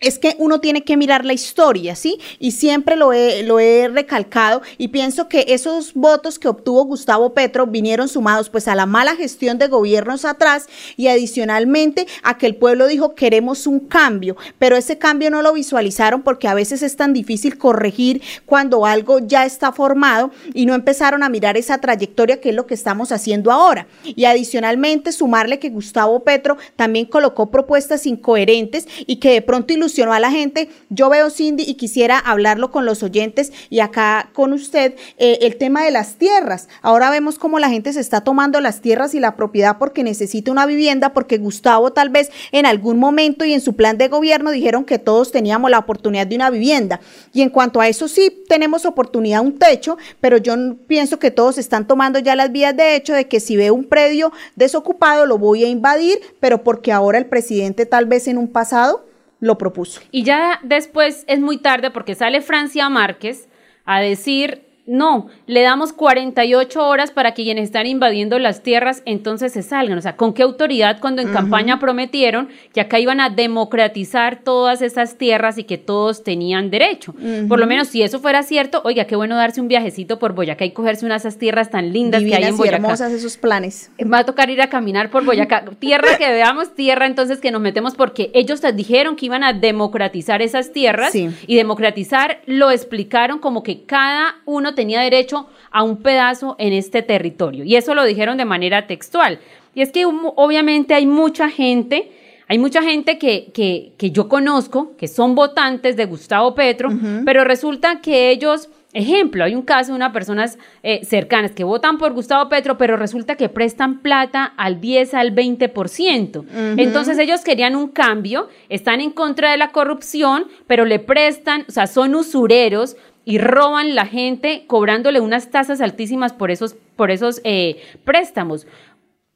[0.00, 2.18] es que uno tiene que mirar la historia, ¿sí?
[2.38, 7.32] Y siempre lo he, lo he recalcado y pienso que esos votos que obtuvo Gustavo
[7.32, 12.46] Petro vinieron sumados pues a la mala gestión de gobiernos atrás y adicionalmente a que
[12.46, 16.82] el pueblo dijo queremos un cambio, pero ese cambio no lo visualizaron porque a veces
[16.82, 21.78] es tan difícil corregir cuando algo ya está formado y no empezaron a mirar esa
[21.78, 23.86] trayectoria que es lo que estamos haciendo ahora.
[24.04, 30.14] Y adicionalmente sumarle que Gustavo Petro también colocó propuestas incoherentes y que de pronto ilusionó
[30.14, 30.70] a la gente.
[30.88, 35.56] Yo veo Cindy y quisiera hablarlo con los oyentes y acá con usted eh, el
[35.56, 36.68] tema de las tierras.
[36.80, 40.50] Ahora vemos cómo la gente se está tomando las tierras y la propiedad porque necesita
[40.50, 44.52] una vivienda, porque Gustavo tal vez en algún momento y en su plan de gobierno
[44.52, 47.00] dijeron que todos teníamos la oportunidad de una vivienda.
[47.34, 50.54] Y en cuanto a eso sí tenemos oportunidad, un techo, pero yo
[50.86, 53.84] pienso que todos están tomando ya las vías de hecho de que si veo un
[53.84, 58.48] predio desocupado lo voy a invadir, pero porque ahora el presidente tal vez en un
[58.48, 59.04] pasado
[59.44, 60.00] lo propuso.
[60.10, 63.48] Y ya después es muy tarde porque sale Francia Márquez
[63.84, 69.52] a decir no, le damos 48 horas para que quienes están invadiendo las tierras entonces
[69.52, 69.96] se salgan.
[69.96, 74.82] O sea, ¿con qué autoridad cuando en campaña prometieron que acá iban a democratizar todas
[74.82, 77.14] esas tierras y que todos tenían derecho?
[77.48, 80.66] Por lo menos si eso fuera cierto, oiga, qué bueno darse un viajecito por Boyacá
[80.66, 82.76] y cogerse unas esas tierras tan lindas que hay en Boyacá.
[82.76, 83.90] Y hermosas esos planes.
[84.00, 85.64] Va a tocar ir a caminar por Boyacá.
[85.78, 90.42] tierra que veamos, tierra entonces que nos metemos porque ellos dijeron que iban a democratizar
[90.42, 96.56] esas tierras y democratizar lo explicaron como que cada uno tenía derecho a un pedazo
[96.58, 97.64] en este territorio.
[97.64, 99.38] Y eso lo dijeron de manera textual.
[99.74, 102.10] Y es que obviamente hay mucha gente,
[102.46, 106.90] hay mucha gente que, que, yo conozco, que son votantes de Gustavo Petro,
[107.24, 108.68] pero resulta que ellos...
[108.96, 112.96] Ejemplo, hay un caso de unas personas eh, cercanas que votan por Gustavo Petro, pero
[112.96, 116.44] resulta que prestan plata al 10 al 20%.
[116.76, 121.72] Entonces ellos querían un cambio, están en contra de la corrupción, pero le prestan, o
[121.72, 127.40] sea, son usureros, y roban la gente cobrándole unas tasas altísimas por esos, por esos
[127.44, 128.66] eh, préstamos.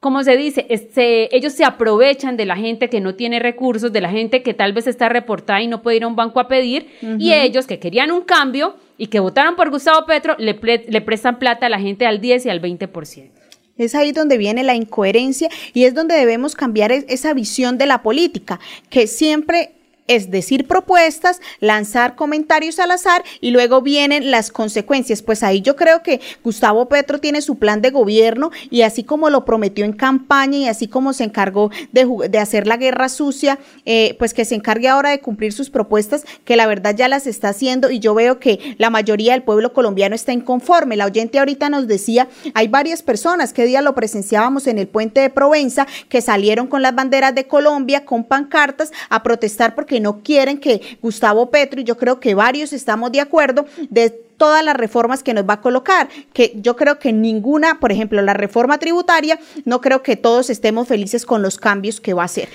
[0.01, 4.01] Como se dice, este, ellos se aprovechan de la gente que no tiene recursos, de
[4.01, 6.47] la gente que tal vez está reportada y no puede ir a un banco a
[6.47, 6.87] pedir,
[7.19, 11.41] y ellos que querían un cambio y que votaron por Gustavo Petro, le, le prestan
[11.41, 13.31] plata a la gente al 10 y al 20%.
[13.77, 18.03] Es ahí donde viene la incoherencia y es donde debemos cambiar esa visión de la
[18.03, 19.78] política, que siempre
[20.09, 25.23] es decir propuestas, lanzar comentarios al azar y luego vienen las consecuencias.
[25.23, 29.31] Pues ahí yo creo que Gustavo Petro tiene su plan de gobierno y así como
[29.31, 34.17] lo prometió en campaña y así como se encargó de, hacer la guerra sucia, eh,
[34.19, 37.51] pues que se encargue ahora de cumplir sus propuestas, que la verdad ya las está
[37.51, 40.97] haciendo y yo veo que la mayoría del pueblo colombiano está inconforme.
[40.97, 45.21] La oyente ahorita nos decía, hay varias personas que día lo presenciábamos en el puente
[45.21, 50.23] de Provenza que salieron con las banderas de Colombia, con pancartas, a protestar porque no
[50.23, 54.77] quieren que Gustavo Petro, y yo creo que varios estamos de acuerdo, de todas las
[54.77, 58.79] reformas que nos va a colocar, que yo creo que ninguna, por ejemplo, la reforma
[58.79, 62.49] tributaria, no creo que todos estemos felices con los cambios que va a hacer.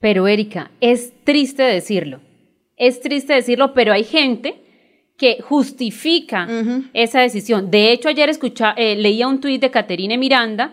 [0.00, 2.20] Pero Erika, es triste decirlo,
[2.76, 4.62] es triste decirlo, pero hay gente
[5.16, 6.48] que justifica
[6.92, 7.72] esa decisión.
[7.72, 10.72] De hecho, ayer escucha, eh, leía un tuit de Caterine Miranda,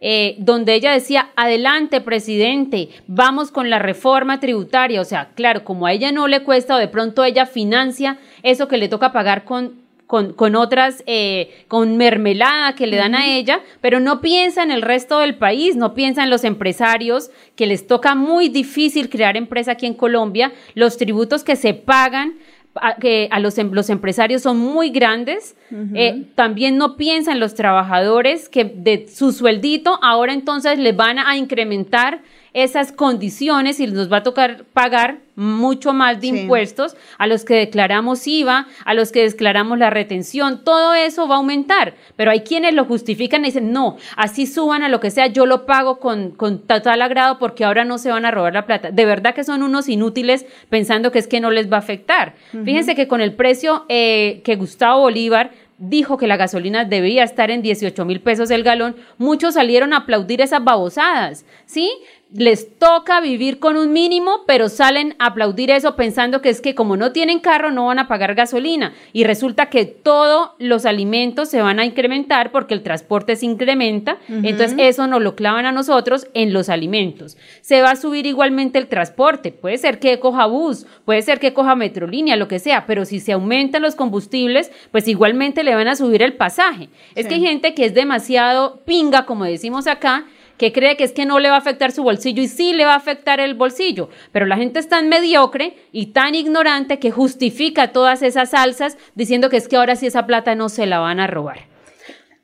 [0.00, 5.00] eh, donde ella decía, adelante, presidente, vamos con la reforma tributaria.
[5.00, 8.68] O sea, claro, como a ella no le cuesta o de pronto ella financia eso
[8.68, 13.60] que le toca pagar con con, otras, eh, con mermelada que le dan a ella,
[13.80, 17.86] pero no piensa en el resto del país, no piensa en los empresarios que les
[17.86, 22.34] toca muy difícil crear empresa aquí en Colombia, los tributos que se pagan
[22.80, 25.56] a, que a los, em, los empresarios son muy grandes,
[25.94, 31.18] eh, también no piensa en los trabajadores que de su sueldito ahora entonces les van
[31.18, 32.22] a incrementar
[32.54, 37.54] esas condiciones y nos va a tocar pagar mucho más de impuestos a los que
[37.54, 42.40] declaramos IVA, a los que declaramos la retención, todo eso va a aumentar, pero hay
[42.40, 45.98] quienes lo justifican y dicen, no, así suban a lo que sea, yo lo pago
[45.98, 48.92] con, con total agrado porque ahora no se van a robar la plata.
[48.92, 52.34] De verdad que son unos inútiles pensando que es que no les va a afectar.
[52.64, 57.50] Fíjense que con el precio eh, que Gustavo Bolívar dijo que la gasolina debía estar
[57.50, 61.90] en 18 mil pesos el galón, muchos salieron a aplaudir esas babosadas, ¿sí?
[62.36, 66.74] Les toca vivir con un mínimo, pero salen a aplaudir eso pensando que es que
[66.74, 68.92] como no tienen carro no van a pagar gasolina.
[69.12, 74.18] Y resulta que todos los alimentos se van a incrementar porque el transporte se incrementa,
[74.28, 77.36] entonces eso nos lo clavan a nosotros en los alimentos.
[77.60, 81.54] Se va a subir igualmente el transporte, puede ser que coja bus, puede ser que
[81.54, 85.86] coja metrolínea, lo que sea, pero si se aumentan los combustibles, pues igualmente le van
[85.86, 86.88] a subir el pasaje.
[87.14, 91.12] Es que hay gente que es demasiado pinga, como decimos acá, que cree que es
[91.12, 93.54] que no le va a afectar su bolsillo y sí le va a afectar el
[93.54, 98.96] bolsillo, pero la gente es tan mediocre y tan ignorante que justifica todas esas salsas
[99.14, 101.73] diciendo que es que ahora sí esa plata no se la van a robar.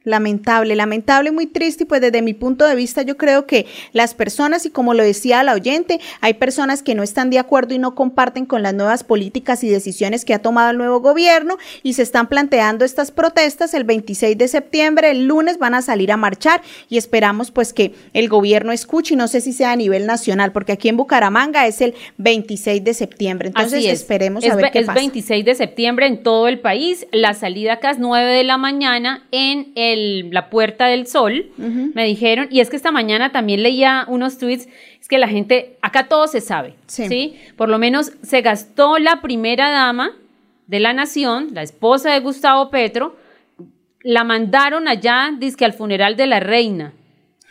[0.04, 4.14] Lamentable, lamentable, muy triste y pues desde mi punto de vista yo creo que las
[4.14, 7.78] personas y como lo decía la oyente, hay personas que no están de acuerdo y
[7.78, 11.92] no comparten con las nuevas políticas y decisiones que ha tomado el nuevo gobierno y
[11.92, 13.74] se están planteando estas protestas.
[13.74, 17.92] El 26 de septiembre, el lunes van a salir a marchar y esperamos pues que
[18.14, 21.66] el gobierno escuche y no sé si sea a nivel nacional porque aquí en Bucaramanga
[21.66, 24.92] es el 26 de septiembre, entonces esperemos a ver qué pasa.
[24.92, 28.56] Es 26 de septiembre en todo el país, la salida acá es 9 de la
[28.56, 33.62] mañana en el la Puerta del Sol, me dijeron, y es que esta mañana también
[33.62, 34.68] leía unos tweets,
[35.00, 37.36] es que la gente, acá todo se sabe, sí.
[37.56, 40.12] Por lo menos se gastó la primera dama
[40.66, 43.16] de la nación, la esposa de Gustavo Petro,
[44.02, 46.92] la mandaron allá, dizque al funeral de la reina,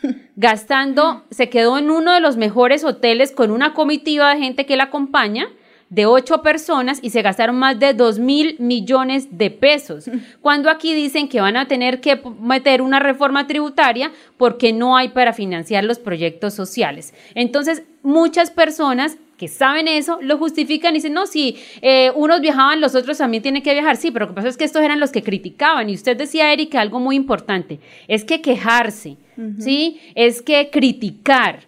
[0.36, 4.78] gastando, se quedó en uno de los mejores hoteles con una comitiva de gente que
[4.78, 5.50] la acompaña,
[5.90, 10.10] de ocho personas y se gastaron más de dos mil millones de pesos.
[10.42, 15.10] Cuando aquí dicen que van a tener que meter una reforma tributaria porque no hay
[15.10, 17.14] para financiar los proyectos sociales.
[17.34, 22.82] Entonces, muchas personas que saben eso, lo justifican y dicen, no, si eh, unos viajaban,
[22.82, 23.96] los otros también tienen que viajar.
[23.96, 25.90] Sí, pero lo que pasa es que estos eran los que criticaban.
[25.90, 29.16] Y usted decía, Erika, algo muy importante, es que quejarse,
[29.58, 30.02] ¿sí?
[30.14, 31.62] Es que criticar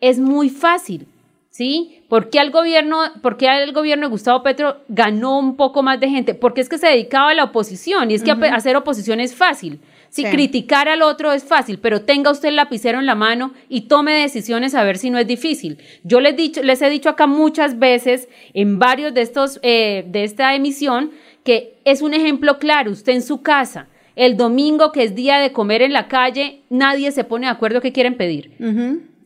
[0.00, 1.08] es muy fácil,
[1.56, 2.02] ¿sí?
[2.10, 5.98] ¿Por qué, al gobierno, ¿Por qué el gobierno de Gustavo Petro ganó un poco más
[5.98, 6.34] de gente?
[6.34, 9.80] Porque es que se dedicaba a la oposición y es que hacer oposición es fácil.
[10.10, 13.82] Si criticar al otro es fácil, pero tenga usted el lapicero en la mano y
[13.82, 15.78] tome decisiones a ver si no es difícil.
[16.04, 20.24] Yo les, dicho, les he dicho acá muchas veces en varios de estos eh, de
[20.24, 21.10] esta emisión
[21.42, 22.90] que es un ejemplo claro.
[22.90, 27.12] Usted en su casa, el domingo que es día de comer en la calle, nadie
[27.12, 28.52] se pone de acuerdo qué quieren pedir.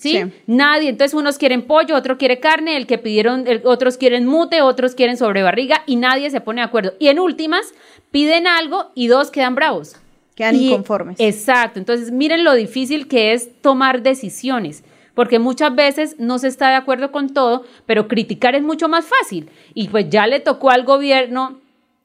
[0.00, 0.18] ¿Sí?
[0.46, 0.88] Nadie.
[0.88, 5.18] Entonces, unos quieren pollo, otro quiere carne, el que pidieron, otros quieren mute, otros quieren
[5.18, 6.94] sobrebarriga y nadie se pone de acuerdo.
[6.98, 7.74] Y en últimas,
[8.10, 9.96] piden algo y dos quedan bravos.
[10.34, 11.20] Quedan inconformes.
[11.20, 11.78] Exacto.
[11.78, 14.84] Entonces, miren lo difícil que es tomar decisiones.
[15.12, 19.04] Porque muchas veces no se está de acuerdo con todo, pero criticar es mucho más
[19.04, 19.50] fácil.
[19.74, 21.59] Y pues ya le tocó al gobierno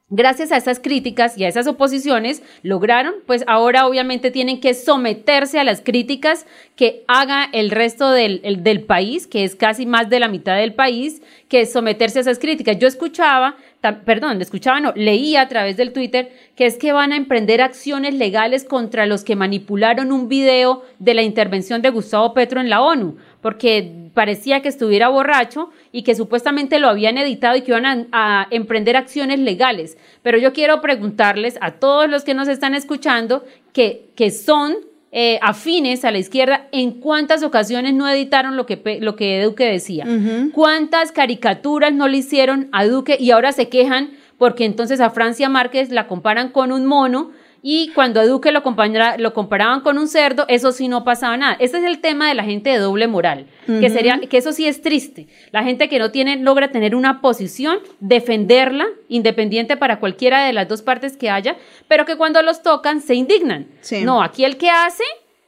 [0.08, 5.58] gracias a esas críticas y a esas oposiciones, lograron, pues ahora obviamente tienen que someterse
[5.58, 6.46] a las críticas
[6.76, 10.74] que haga el resto del, del, país, que es casi más de la mitad del
[10.74, 12.78] país, que es someterse a esas críticas.
[12.78, 13.56] Yo escuchaba,
[14.04, 18.14] perdón, escuchaba, no, leía a través del Twitter que es que van a emprender acciones
[18.14, 22.80] legales contra los que manipularon un video de la intervención de Gustavo Petro en la
[22.80, 23.16] ONU,
[23.46, 28.48] porque parecía que estuviera borracho y que supuestamente lo habían editado y que iban a,
[28.50, 29.98] emprender acciones legales.
[30.24, 34.74] Pero yo quiero preguntarles a todos los que nos están escuchando que, que son
[35.12, 39.66] eh, afines a la izquierda, ¿en cuántas ocasiones no editaron lo que, lo que Duque
[39.66, 40.04] decía?
[40.52, 45.48] ¿Cuántas caricaturas no le hicieron a Duque y ahora se quejan porque entonces a Francia
[45.48, 47.30] Márquez la comparan con un mono?
[47.62, 48.62] Y cuando a Duque lo,
[49.18, 51.56] lo comparaban con un cerdo, eso sí no pasaba nada.
[51.58, 54.66] Ese es el tema de la gente de doble moral, que sería, que eso sí
[54.66, 55.26] es triste.
[55.50, 60.68] La gente que no tiene, logra tener una posición, defenderla, independiente para cualquiera de las
[60.68, 61.56] dos partes que haya,
[61.88, 63.66] pero que cuando los tocan se indignan.
[64.02, 65.04] No, aquí el que hace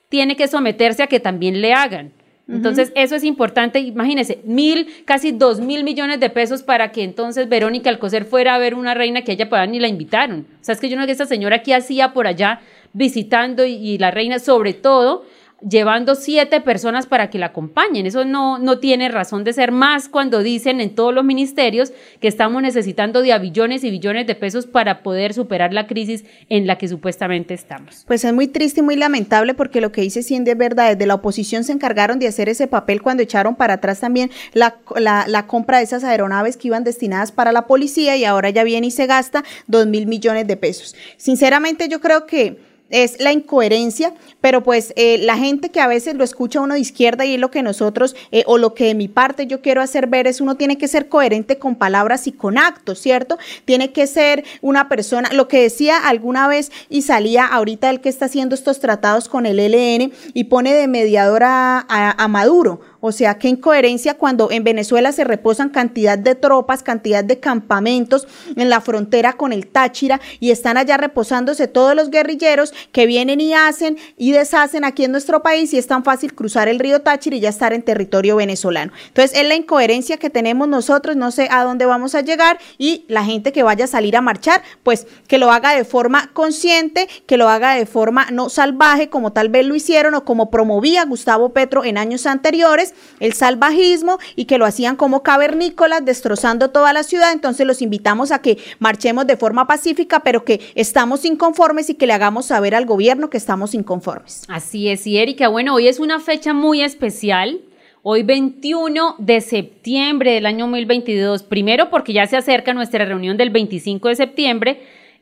[0.09, 2.13] tiene que someterse a que también le hagan.
[2.49, 3.79] Entonces, eso es importante.
[3.79, 8.59] Imagínense, mil, casi dos mil millones de pesos para que entonces Verónica Alcocer fuera a
[8.59, 10.47] ver una reina que ella pueda ni la invitaron.
[10.61, 12.61] O sea, es que yo no sé que esta señora aquí hacía por allá
[12.95, 15.25] visitando y la reina, sobre todo,
[15.67, 18.07] llevando siete personas para que la acompañen.
[18.07, 22.29] Eso no, no tiene razón de ser más cuando dicen en todos los ministerios que
[22.29, 26.67] estamos necesitando de a billones y billones de pesos para poder superar la crisis en
[26.67, 28.05] la que supuestamente estamos.
[28.07, 30.91] Pues es muy triste y muy lamentable porque lo que dice Cindy es verdad.
[30.91, 34.77] Desde la oposición se encargaron de hacer ese papel cuando echaron para atrás también la,
[34.97, 38.65] la, la compra de esas aeronaves que iban destinadas para la policía y ahora ya
[38.65, 40.95] viene y se gasta dos mil millones de pesos.
[41.17, 46.15] Sinceramente yo creo que es la incoherencia, pero pues eh, la gente que a veces
[46.15, 48.95] lo escucha uno de izquierda y es lo que nosotros, eh, o lo que de
[48.95, 52.33] mi parte yo quiero hacer ver es uno tiene que ser coherente con palabras y
[52.33, 53.39] con actos, ¿cierto?
[53.65, 58.09] Tiene que ser una persona, lo que decía alguna vez y salía ahorita el que
[58.09, 62.81] está haciendo estos tratados con el LN y pone de mediador a, a Maduro.
[63.01, 68.27] O sea, qué incoherencia cuando en Venezuela se reposan cantidad de tropas, cantidad de campamentos
[68.57, 73.41] en la frontera con el Táchira y están allá reposándose todos los guerrilleros que vienen
[73.41, 77.01] y hacen y deshacen aquí en nuestro país y es tan fácil cruzar el río
[77.03, 78.93] Táchira y ya estar en territorio venezolano.
[79.09, 83.05] Entonces, es la incoherencia que tenemos nosotros, no sé a dónde vamos a llegar y
[83.09, 87.09] la gente que vaya a salir a marchar, pues que lo haga de forma consciente,
[87.27, 91.05] que lo haga de forma no salvaje como tal vez lo hicieron o como promovía
[91.05, 92.88] Gustavo Petro en años anteriores
[93.21, 97.33] el salvajismo y que lo hacían como cavernícolas, destrozando toda la ciudad.
[97.33, 102.07] Entonces los invitamos a que marchemos de forma pacífica, pero que estamos inconformes y que
[102.07, 104.43] le hagamos saber al gobierno que estamos inconformes.
[104.49, 107.61] Así es, y Erika, bueno, hoy es una fecha muy especial.
[108.03, 113.51] Hoy 21 de septiembre del año 2022, primero porque ya se acerca nuestra reunión del
[113.51, 114.81] 25 de septiembre,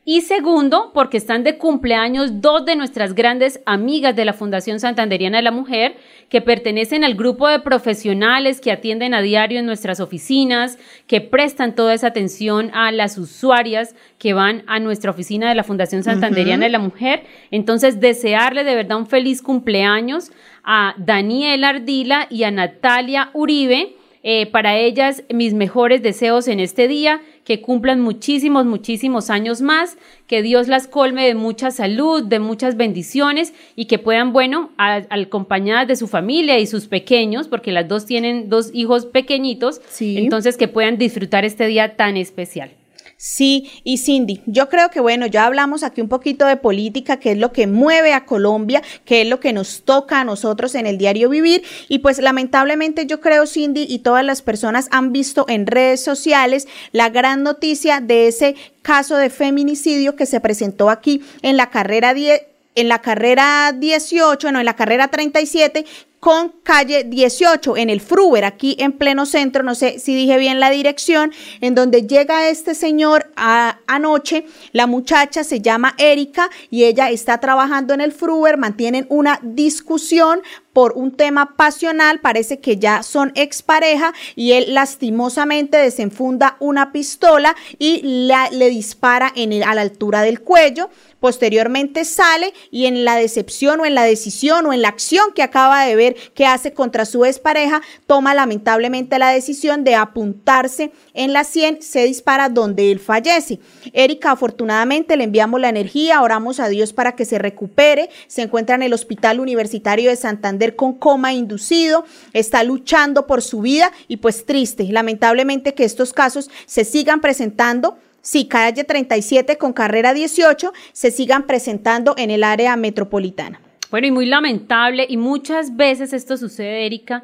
[0.09, 5.39] y segundo, porque están de cumpleaños dos de nuestras grandes amigas de la Fundación Santanderiana
[5.39, 5.97] de la Mujer,
[6.29, 10.79] que pertenecen al grupo de profesionales que atienden a diario en nuestras oficinas,
[11.09, 15.65] que prestan toda esa atención a las usuarias que van a nuestra oficina de la
[15.65, 17.25] Fundación Santanderiana de la Mujer.
[17.51, 20.31] Entonces, desearle de verdad un feliz cumpleaños
[20.63, 23.97] a Daniela Ardila y a Natalia Uribe.
[24.29, 29.97] Eh, para ellas, mis mejores deseos en este día que cumplan muchísimos, muchísimos años más,
[30.27, 35.87] que Dios las colme de mucha salud, de muchas bendiciones y que puedan, bueno, acompañadas
[35.87, 40.67] de su familia y sus pequeños, porque las dos tienen dos hijos pequeñitos, entonces que
[40.67, 42.73] puedan disfrutar este día tan especial.
[43.19, 47.33] Sí, y Cindy, yo creo que bueno, ya hablamos aquí un poquito de política, que
[47.33, 50.87] es lo que mueve a Colombia, que es lo que nos toca a nosotros en
[50.87, 55.47] el diario vivir, y pues lamentablemente yo creo, Cindy, y todas las personas han visto
[55.49, 61.23] en redes sociales la gran noticia de ese caso de feminicidio que se presentó aquí
[61.41, 62.43] en la carrera 10
[62.77, 65.87] en la carrera 18, no, en la carrera 37,
[66.21, 70.61] con calle 18 en el Fruber, aquí en pleno centro, no sé si dije bien
[70.61, 77.11] la dirección, en donde llega este señor anoche, la muchacha se llama Erika y ella
[77.11, 80.41] está trabajando en el Fruber, mantienen una discusión
[80.77, 87.57] por un tema pasional, parece que ya son expareja y él lastimosamente desenfunda una pistola
[87.79, 90.91] y le dispara en a la altura del cuello.
[91.19, 95.43] Posteriormente sale y en la decepción o en la decisión o en la acción que
[95.43, 101.33] acaba de ver que hace contra su expareja, toma lamentablemente la decisión de apuntarse en
[101.33, 103.59] la 100, se dispara donde él fallece.
[103.93, 108.77] Erika, afortunadamente le enviamos la energía, oramos a Dios para que se recupere, se encuentra
[108.77, 114.19] en el Hospital Universitario de Santander con coma inducido, está luchando por su vida y
[114.19, 120.73] pues triste, lamentablemente que estos casos se sigan presentando sí, calle 37 con carrera 18,
[120.93, 123.61] se sigan presentando en el área metropolitana.
[123.91, 127.23] Bueno, y muy lamentable, y muchas veces esto sucede, Erika,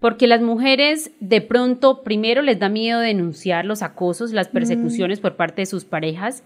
[0.00, 5.36] porque las mujeres de pronto primero les da miedo denunciar los acosos, las persecuciones por
[5.36, 6.44] parte de sus parejas.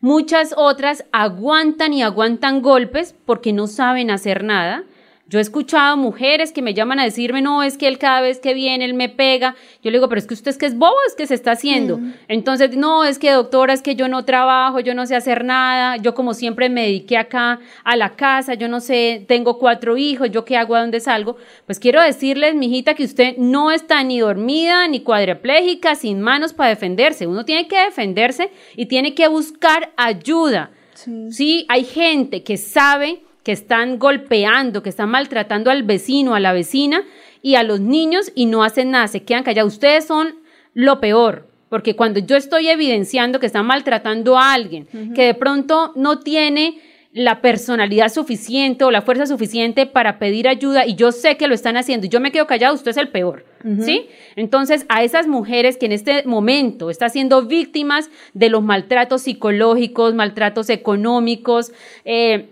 [0.00, 4.84] Muchas otras aguantan y aguantan golpes porque no saben hacer nada.
[5.28, 8.38] Yo he escuchado mujeres que me llaman a decirme, no, es que él cada vez
[8.38, 9.56] que viene, él me pega.
[9.82, 11.50] Yo le digo, pero es que usted es que es bobo, es que se está
[11.52, 11.98] haciendo.
[12.28, 15.96] Entonces, no, es que doctora, es que yo no trabajo, yo no sé hacer nada.
[15.96, 20.30] Yo como siempre me dediqué acá a la casa, yo no sé, tengo cuatro hijos,
[20.30, 21.36] yo qué hago, a dónde salgo.
[21.66, 26.70] Pues quiero decirles, mijita, que usted no está ni dormida, ni cuadriplégica, sin manos para
[26.70, 27.26] defenderse.
[27.26, 30.70] Uno tiene que defenderse y tiene que buscar ayuda.
[31.30, 36.52] sí hay gente que sabe que están golpeando, que están maltratando al vecino, a la
[36.52, 37.04] vecina
[37.42, 39.74] y a los niños y no hacen nada, se quedan callados.
[39.74, 40.34] Ustedes son
[40.74, 45.92] lo peor, porque cuando yo estoy evidenciando que están maltratando a alguien, que de pronto
[45.94, 46.80] no tiene
[47.12, 51.54] la personalidad suficiente o la fuerza suficiente para pedir ayuda y yo sé que lo
[51.54, 53.44] están haciendo y yo me quedo callado, usted es el peor,
[53.80, 54.08] ¿sí?
[54.34, 60.14] Entonces, a esas mujeres que en este momento están siendo víctimas de los maltratos psicológicos,
[60.14, 61.70] maltratos económicos,
[62.04, 62.48] eh,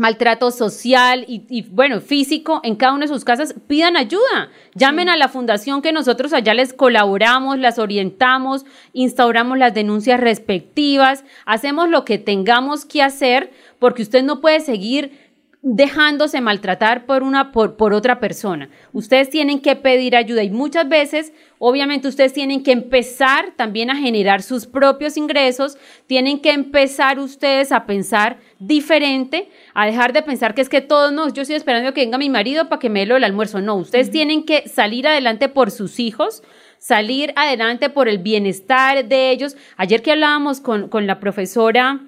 [0.00, 4.48] maltrato social y, bueno, físico en cada una de sus casas, pidan ayuda.
[4.74, 11.22] Llamen a la fundación que nosotros allá les colaboramos, las orientamos, instauramos las denuncias respectivas,
[11.44, 15.19] hacemos lo que tengamos que hacer porque usted no puede seguir
[15.62, 18.70] dejándose maltratar por una por, por, otra persona.
[18.92, 23.96] Ustedes tienen que pedir ayuda y muchas veces, obviamente, ustedes tienen que empezar también a
[23.96, 30.54] generar sus propios ingresos, tienen que empezar ustedes a pensar diferente, a dejar de pensar
[30.54, 33.04] que es que todos no, yo estoy esperando que venga mi marido para que me
[33.04, 33.60] lo el almuerzo.
[33.60, 36.42] No, ustedes tienen que salir adelante por sus hijos,
[36.78, 39.56] salir adelante por el bienestar de ellos.
[39.76, 42.00] Ayer que hablábamos con, con la profesora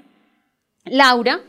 [0.87, 1.41] Laura,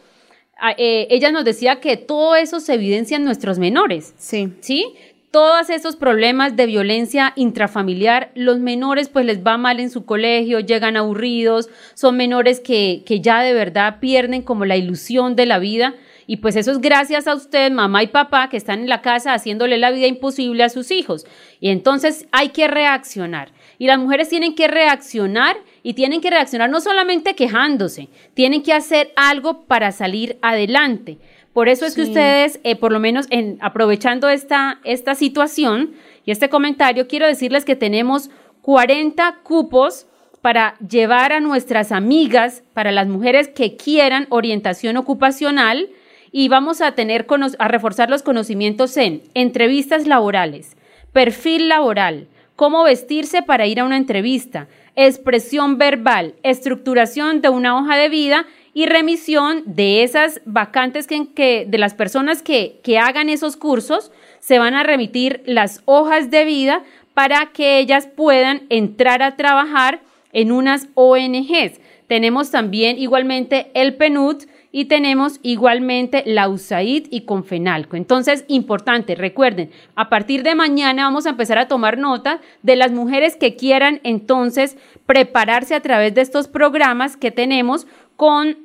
[0.78, 4.14] eh, ella nos decía que todo eso se evidencia en nuestros menores.
[4.18, 4.54] Sí.
[4.62, 4.94] ¿Sí?
[5.32, 10.60] Todos esos problemas de violencia intrafamiliar, los menores pues les va mal en su colegio,
[10.60, 15.58] llegan aburridos, son menores que, que ya de verdad pierden como la ilusión de la
[15.58, 15.96] vida.
[16.28, 19.34] Y pues eso es gracias a usted, mamá y papá, que están en la casa
[19.34, 21.26] haciéndole la vida imposible a sus hijos.
[21.60, 23.52] Y entonces hay que reaccionar.
[23.80, 28.74] Y las mujeres tienen que reaccionar y tienen que reaccionar no solamente quejándose, tienen que
[28.74, 31.18] hacer algo para salir adelante.
[31.52, 35.92] Por eso es que ustedes, eh, por lo menos en, aprovechando esta, esta situación
[36.26, 38.32] y este comentario, quiero decirles que tenemos
[38.64, 40.08] 40 cupos
[40.42, 45.90] para llevar a nuestras amigas, para las mujeres que quieran orientación ocupacional
[46.32, 47.28] y vamos a tener
[47.60, 50.76] a reforzar los conocimientos en entrevistas laborales,
[51.14, 57.96] perfil laboral, cómo vestirse para ir a una entrevista, expresión verbal, estructuración de una hoja
[57.98, 63.58] de vida y remisión de esas vacantes que, de las personas que, que hagan esos
[63.58, 66.84] cursos, se van a remitir las hojas de vida
[67.14, 71.80] para que ellas puedan entrar a trabajar en unas ONGs.
[72.08, 74.44] Tenemos también igualmente el PNUD,
[74.76, 77.96] y tenemos igualmente la USAID y Confenalco.
[77.96, 82.92] Entonces, importante, recuerden, a partir de mañana vamos a empezar a tomar nota de las
[82.92, 87.86] mujeres que quieran entonces prepararse a través de estos programas que tenemos
[88.18, 88.58] con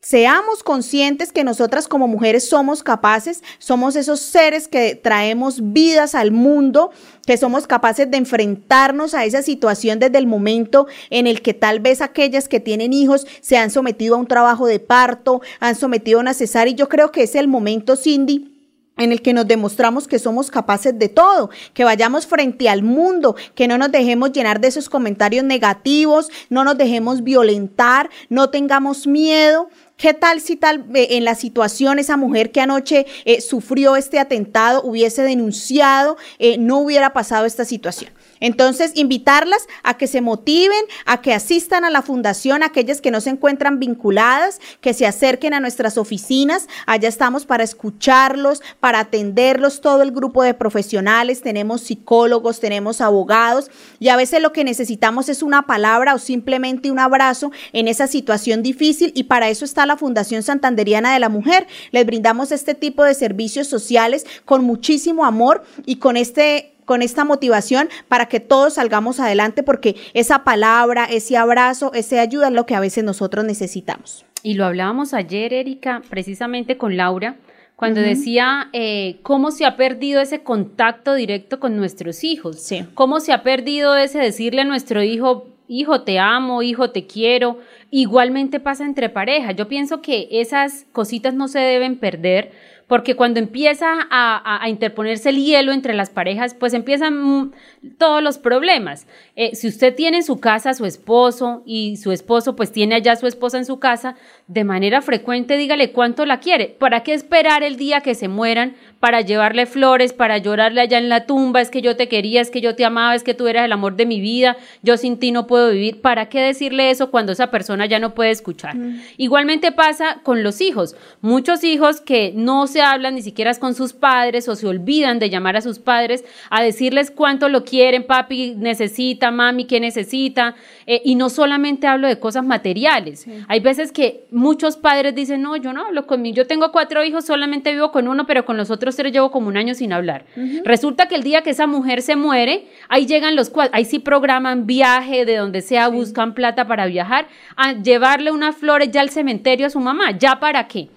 [0.00, 6.30] seamos conscientes que nosotras como mujeres somos capaces, somos esos seres que traemos vidas al
[6.30, 6.90] mundo,
[7.26, 11.80] que somos capaces de enfrentarnos a esa situación desde el momento en el que tal
[11.80, 16.18] vez aquellas que tienen hijos se han sometido a un trabajo de parto, han sometido
[16.18, 16.72] a una cesárea.
[16.72, 18.57] Y yo creo que es el momento, Cindy,
[18.98, 23.36] en el que nos demostramos que somos capaces de todo, que vayamos frente al mundo,
[23.54, 29.06] que no nos dejemos llenar de esos comentarios negativos, no nos dejemos violentar, no tengamos
[29.06, 29.68] miedo.
[29.98, 34.20] ¿Qué tal si tal eh, en la situación esa mujer que anoche eh, sufrió este
[34.20, 38.12] atentado hubiese denunciado, eh, no hubiera pasado esta situación?
[38.38, 43.20] Entonces, invitarlas a que se motiven, a que asistan a la fundación, aquellas que no
[43.20, 46.68] se encuentran vinculadas, que se acerquen a nuestras oficinas.
[46.86, 51.42] Allá estamos para escucharlos, para atenderlos, todo el grupo de profesionales.
[51.42, 53.68] Tenemos psicólogos, tenemos abogados
[53.98, 58.06] y a veces lo que necesitamos es una palabra o simplemente un abrazo en esa
[58.06, 61.66] situación difícil y para eso está la Fundación Santanderiana de la Mujer.
[61.90, 67.22] Les brindamos este tipo de servicios sociales con muchísimo amor y con este con esta
[67.22, 72.64] motivación para que todos salgamos adelante porque esa palabra, ese abrazo, esa ayuda es lo
[72.64, 74.24] que a veces nosotros necesitamos.
[74.42, 77.36] Y lo hablábamos ayer, Erika, precisamente con Laura,
[77.76, 82.84] cuando decía eh, cómo se ha perdido ese contacto directo con nuestros hijos, sí.
[82.94, 87.58] cómo se ha perdido ese decirle a nuestro hijo, hijo te amo, hijo te quiero,
[87.90, 89.56] igualmente pasa entre parejas.
[89.56, 92.52] Yo pienso que esas cositas no se deben perder
[92.88, 97.52] porque cuando empieza a, interponerse el hielo entre las parejas, pues empiezan
[97.98, 99.06] todos los problemas.
[99.36, 102.94] Eh, si usted tiene en su casa a su esposo y su esposo pues tiene
[102.94, 104.16] allá a su esposa en su casa,
[104.46, 106.74] de manera frecuente dígale cuánto la quiere.
[106.78, 111.10] ¿Para qué esperar el día que se mueran para llevarle flores, para llorarle allá en
[111.10, 111.60] la tumba?
[111.60, 113.72] Es que yo te quería, es que yo te amaba, es que tú eras el
[113.72, 116.00] amor de mi vida, yo sin ti no puedo vivir.
[116.00, 118.76] ¿Para qué decirle eso cuando esa persona ya no puede escuchar?
[118.76, 119.02] Mm.
[119.18, 120.96] Igualmente pasa con los hijos.
[121.20, 125.30] Muchos hijos que no se hablan ni siquiera con sus padres o se olvidan de
[125.30, 130.54] llamar a sus padres a decirles cuánto lo quieren, papi necesita, mami, ¿qué necesita?
[130.86, 133.26] Eh, y no solamente hablo de cosas materiales.
[133.48, 137.04] Hay veces que muchos padres dicen, no, yo no hablo con mí, yo tengo cuatro
[137.04, 139.92] hijos, solamente vivo con uno, pero con los otros tres llevo como un año sin
[139.92, 140.26] hablar.
[140.64, 143.98] Resulta que el día que esa mujer se muere, ahí llegan los cuatro, ahí sí
[143.98, 149.10] programan viaje de donde sea, buscan plata para viajar, a llevarle unas flores ya al
[149.10, 150.88] cementerio a su mamá, ¿ya para qué?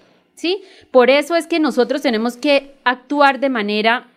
[0.42, 0.60] ¿Sí?
[0.90, 4.08] Por eso es que nosotros tenemos que actuar de manera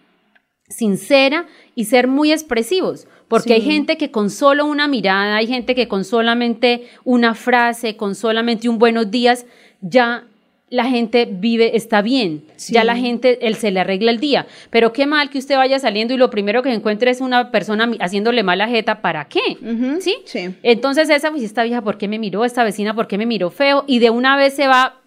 [0.68, 1.46] sincera
[1.76, 3.08] y ser muy expresivos.
[3.28, 7.96] Porque hay gente que con solo una mirada, hay gente que con solamente una frase,
[7.96, 9.46] con solamente un buenos días,
[9.82, 10.24] ya
[10.72, 14.48] la gente vive, está bien, ya la gente, él se le arregla el día.
[14.72, 17.92] Pero qué mal que usted vaya saliendo y lo primero que encuentre es una persona
[18.00, 19.60] haciéndole mala jeta, ¿para qué?
[20.00, 20.16] ¿Sí?
[20.26, 20.56] ¿Sí?
[20.64, 22.46] Entonces esa, pues esta vieja, ¿por qué me miró?
[22.46, 23.84] Esta vecina, ¿por qué me miró feo?
[23.86, 25.02] Y de una vez se va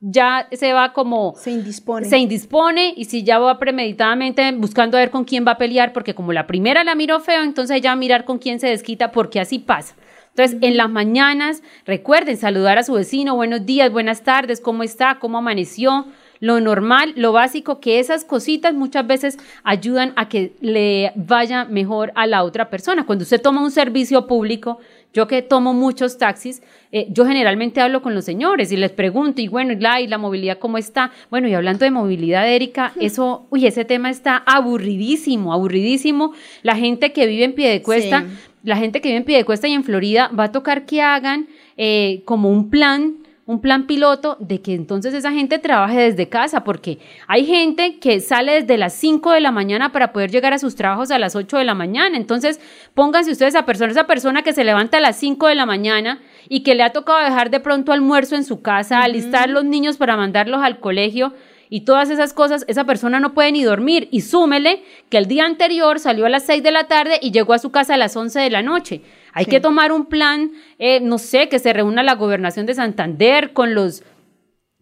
[0.00, 1.34] ya se va como...
[1.36, 2.08] Se indispone.
[2.08, 5.92] Se indispone y si ya va premeditadamente buscando a ver con quién va a pelear,
[5.92, 8.68] porque como la primera la miró feo, entonces ya va a mirar con quién se
[8.68, 9.94] desquita, porque así pasa.
[10.36, 15.18] Entonces, en las mañanas, recuerden saludar a su vecino, buenos días, buenas tardes, ¿cómo está?
[15.18, 16.06] ¿Cómo amaneció?
[16.40, 22.12] Lo normal, lo básico, que esas cositas muchas veces ayudan a que le vaya mejor
[22.14, 23.06] a la otra persona.
[23.06, 24.78] Cuando usted toma un servicio público,
[25.16, 26.62] yo que tomo muchos taxis,
[26.92, 30.18] eh, yo generalmente hablo con los señores y les pregunto, y bueno, la, y la
[30.18, 31.10] movilidad cómo está.
[31.30, 36.34] Bueno, y hablando de movilidad, Erika, eso, uy, ese tema está aburridísimo, aburridísimo.
[36.62, 39.84] La gente que vive en Piedecuesta, cuesta, la gente que vive en Piedecuesta y en
[39.84, 41.48] Florida, va a tocar que hagan
[41.78, 43.14] eh, como un plan
[43.46, 48.20] un plan piloto de que entonces esa gente trabaje desde casa, porque hay gente que
[48.20, 51.36] sale desde las 5 de la mañana para poder llegar a sus trabajos a las
[51.36, 52.16] 8 de la mañana.
[52.16, 52.60] Entonces,
[52.94, 56.20] pónganse ustedes a persona, esa persona que se levanta a las 5 de la mañana
[56.48, 59.96] y que le ha tocado dejar de pronto almuerzo en su casa, alistar los niños
[59.96, 61.32] para mandarlos al colegio
[61.68, 64.08] y todas esas cosas, esa persona no puede ni dormir.
[64.10, 67.52] Y súmele que el día anterior salió a las 6 de la tarde y llegó
[67.52, 69.02] a su casa a las 11 de la noche.
[69.36, 73.52] Hay que tomar un plan, eh, no sé, que se reúna la gobernación de Santander
[73.52, 74.02] con los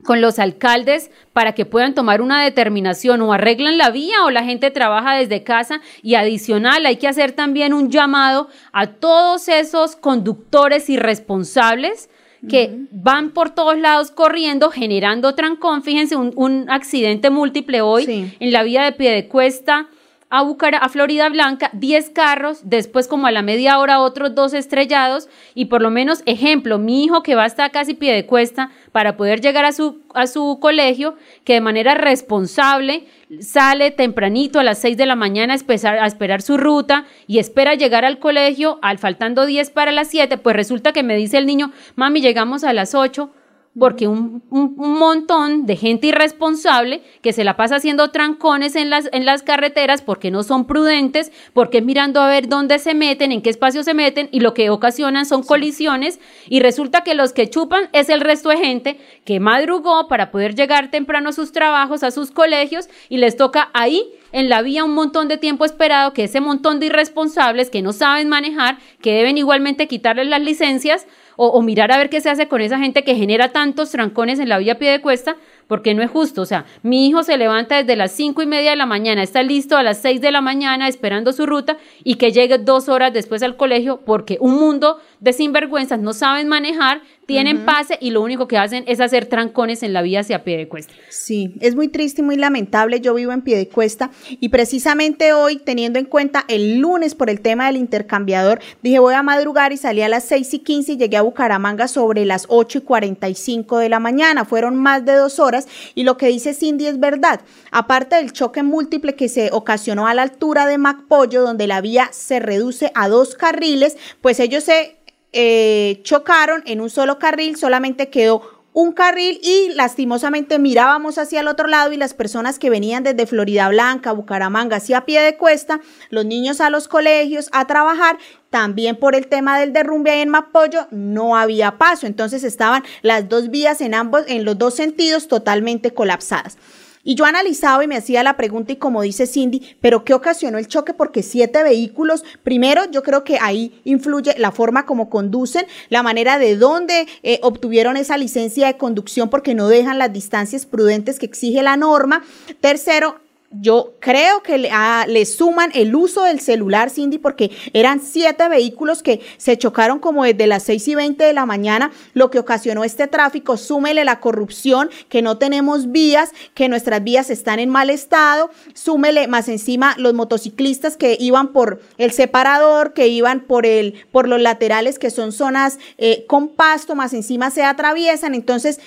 [0.05, 3.21] con los alcaldes para que puedan tomar una determinación.
[3.23, 7.33] O arreglan la vía o la gente trabaja desde casa y adicional hay que hacer
[7.33, 12.09] también un llamado a todos esos conductores irresponsables
[12.49, 15.83] que van por todos lados corriendo, generando trancón.
[15.83, 19.89] Fíjense, un, accidente múltiple hoy en la vía de Piedecuesta
[20.35, 24.53] a, Bucara, a Florida Blanca, 10 carros, después como a la media hora otros dos
[24.53, 25.29] estrellados.
[25.55, 29.17] Y por lo menos, ejemplo, mi hijo que va hasta casi pie de cuesta para
[29.17, 31.15] poder llegar a su, a su colegio,
[31.45, 33.07] que de manera responsable
[33.41, 38.05] sale tempranito a las 6 de la mañana a esperar, su ruta y espera llegar
[38.05, 41.71] al colegio al faltando 10 para las 7, pues resulta que me dice el niño,
[41.95, 43.31] mami, llegamos a las 8
[43.79, 49.09] porque un, un, montón de gente irresponsable que se la pasa haciendo trancones en las,
[49.13, 53.33] en las carreteras porque no son prudentes, porque es mirando a ver dónde se meten,
[53.33, 56.21] en qué espacio se meten y lo que ocasionan son colisiones.
[56.49, 60.55] Y resulta que los que chupan es el resto de gente que madrugó para poder
[60.55, 64.85] llegar temprano a sus trabajos, a sus colegios y les toca ahí en la vía
[64.85, 69.15] un montón de tiempo esperado que ese montón de irresponsables que no saben manejar, que
[69.15, 71.07] deben igualmente quitarles las licencias,
[71.37, 74.49] o, mirar a ver qué se hace con esa gente que genera tantos trancones en
[74.49, 76.43] la vía pie de cuesta, porque no es justo.
[76.43, 79.43] O sea, mi hijo se levanta desde las cinco y media de la mañana, está
[79.43, 83.13] listo a las seis de la mañana esperando su ruta y que llegue dos horas
[83.13, 88.21] después al colegio porque un mundo de sinvergüenzas no saben manejar, tienen pase y lo
[88.21, 90.93] único que hacen es hacer trancones en la vía hacia pie de cuesta.
[91.09, 93.01] Sí, es muy triste y muy lamentable.
[93.01, 97.31] Yo vivo en pie de cuesta y precisamente hoy, teniendo en cuenta el lunes por
[97.31, 100.93] el tema del intercambiador, dije voy a madrugar y salí a las seis y quince
[100.93, 104.45] y llegué a Bucaramanga sobre las ocho y cuarenta y cinco de la mañana.
[104.45, 107.41] Fueron más de dos horas y lo que dice Cindy es verdad.
[107.71, 112.11] Aparte del choque múltiple que se ocasionó a la altura de Macpollo, donde la vía
[112.13, 114.99] se reduce a dos carriles, pues ellos se
[115.35, 121.49] eh, chocaron en un solo carril, solamente quedó un carril y lastimosamente mirábamos hacia el
[121.49, 125.81] otro lado y las personas que venían desde Florida Blanca, Bucaramanga, hacia pie de cuesta,
[126.11, 128.19] los niños a los colegios a trabajar,
[128.51, 133.29] también por el tema del derrumbe ahí en Mapollo no había paso, entonces estaban las
[133.29, 136.59] dos vías en ambos, en los dos sentidos totalmente colapsadas.
[137.05, 140.57] Y yo analizaba y me hacía la pregunta y como dice Cindy, pero ¿qué ocasionó
[140.59, 140.95] el choque?
[140.95, 146.39] Porque siete vehículos, primero yo creo que ahí influye la forma como conducen, la manera
[146.39, 151.27] de dónde eh, obtuvieron esa licencia de conducción porque no dejan las distancias prudentes que
[151.27, 152.25] exige la norma.
[152.61, 153.21] Tercero,
[153.61, 158.49] yo creo que le, ah, le, suman el uso del celular, Cindy, porque eran siete
[158.49, 162.39] vehículos que se chocaron como desde las seis y veinte de la mañana, lo que
[162.39, 163.57] ocasionó este tráfico.
[163.57, 168.51] Súmele la corrupción, que no tenemos vías, que nuestras vías están en mal estado.
[168.75, 174.29] Súmele más encima los motociclistas que iban por el separador, que iban por, el, por
[174.29, 178.35] los laterales, que son zonas eh, con pasto, más encima se atraviesan.
[178.35, 178.81] Entonces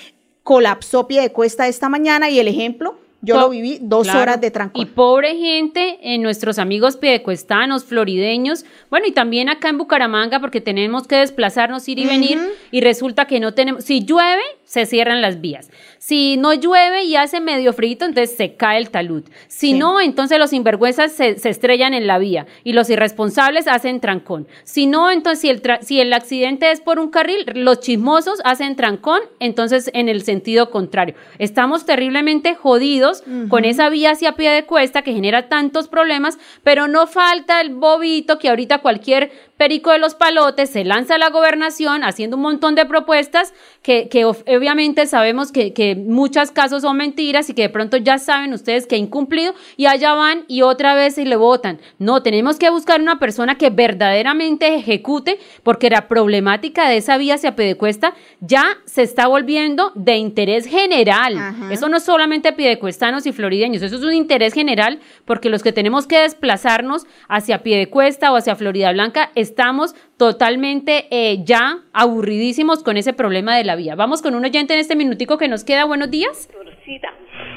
[0.43, 2.97] colapsó pie de cuesta esta mañana y el ejemplo
[3.27, 4.89] yo lo viví dos horas de tranquilidad.
[4.89, 10.61] Y pobre gente, en nuestros amigos piedecuestanos, florideños, bueno, y también acá en Bucaramanga, porque
[10.61, 12.39] tenemos que desplazarnos, ir y venir,
[12.71, 15.69] y resulta que no tenemos, si llueve, se cierran las vías.
[15.97, 19.23] Si no llueve y hace medio frito, entonces se cae el talud.
[19.47, 24.45] Si no, entonces los sinvergüenzas se, estrellan en la vía y los irresponsables hacen trancón.
[24.65, 28.75] Si no, entonces si el, si el accidente es por un carril, los chismosos hacen
[28.75, 31.15] trancón, entonces en el sentido contrario.
[31.39, 36.89] Estamos terriblemente jodidos con esa vía hacia pie de cuesta que genera tantos problemas, pero
[36.89, 41.31] no falta el bobito que ahorita cualquier Perico de los Palotes se lanza a la
[41.31, 44.23] gobernación haciendo un montón de propuestas que, que
[44.57, 48.87] obviamente sabemos que, que muchos casos son mentiras y que de pronto ya saben ustedes
[48.87, 51.79] que ha incumplido y allá van y otra vez y le votan.
[51.99, 57.35] No, tenemos que buscar una persona que verdaderamente ejecute porque la problemática de esa vía
[57.35, 61.55] hacia Pedecuesta ya se está volviendo de interés general.
[61.71, 65.71] Eso no es solamente piedecuestanos y florideños, eso es un interés general porque los que
[65.71, 72.97] tenemos que desplazarnos hacia Piedecuesta o hacia Florida Blanca estamos totalmente eh, ya aburridísimos con
[72.97, 73.95] ese problema de la vía.
[73.95, 75.85] Vamos con un oyente en este minutico que nos queda.
[75.85, 76.49] Buenos días.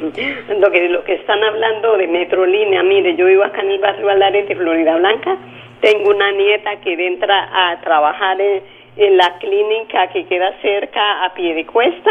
[0.00, 4.08] Lo que, lo que están hablando de Metrolínea, mire, yo vivo acá en el barrio
[4.08, 5.36] Alares de Florida Blanca,
[5.80, 11.54] tengo una nieta que entra a trabajar en la clínica que queda cerca a pie
[11.54, 12.10] de cuesta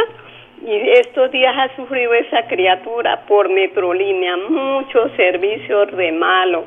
[0.66, 6.66] y estos días ha sufrido esa criatura por Metrolínea, muchos servicios de malo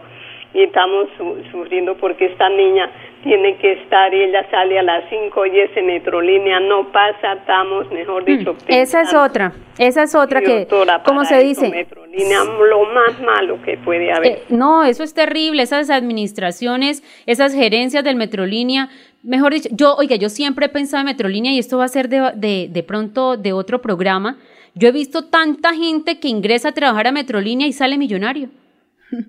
[0.54, 1.08] y estamos
[1.50, 2.90] sufriendo porque esta niña
[3.22, 7.90] tiene que estar y ella sale a las 5 y ese metrolínea no pasa, estamos,
[7.90, 8.54] mejor dicho.
[8.54, 10.66] Mm, esa es otra, esa es otra que,
[11.04, 11.68] como se dice?
[11.68, 14.32] Metrolínea, lo más malo que puede haber.
[14.32, 18.88] Eh, no, eso es terrible, esas administraciones, esas gerencias del metrolínea,
[19.22, 22.08] mejor dicho, yo, oiga, yo siempre he pensado en metrolínea y esto va a ser
[22.08, 24.36] de, de, de pronto de otro programa,
[24.74, 28.48] Yo he visto tanta gente que ingresa a trabajar a Metrolínea y sale millonario.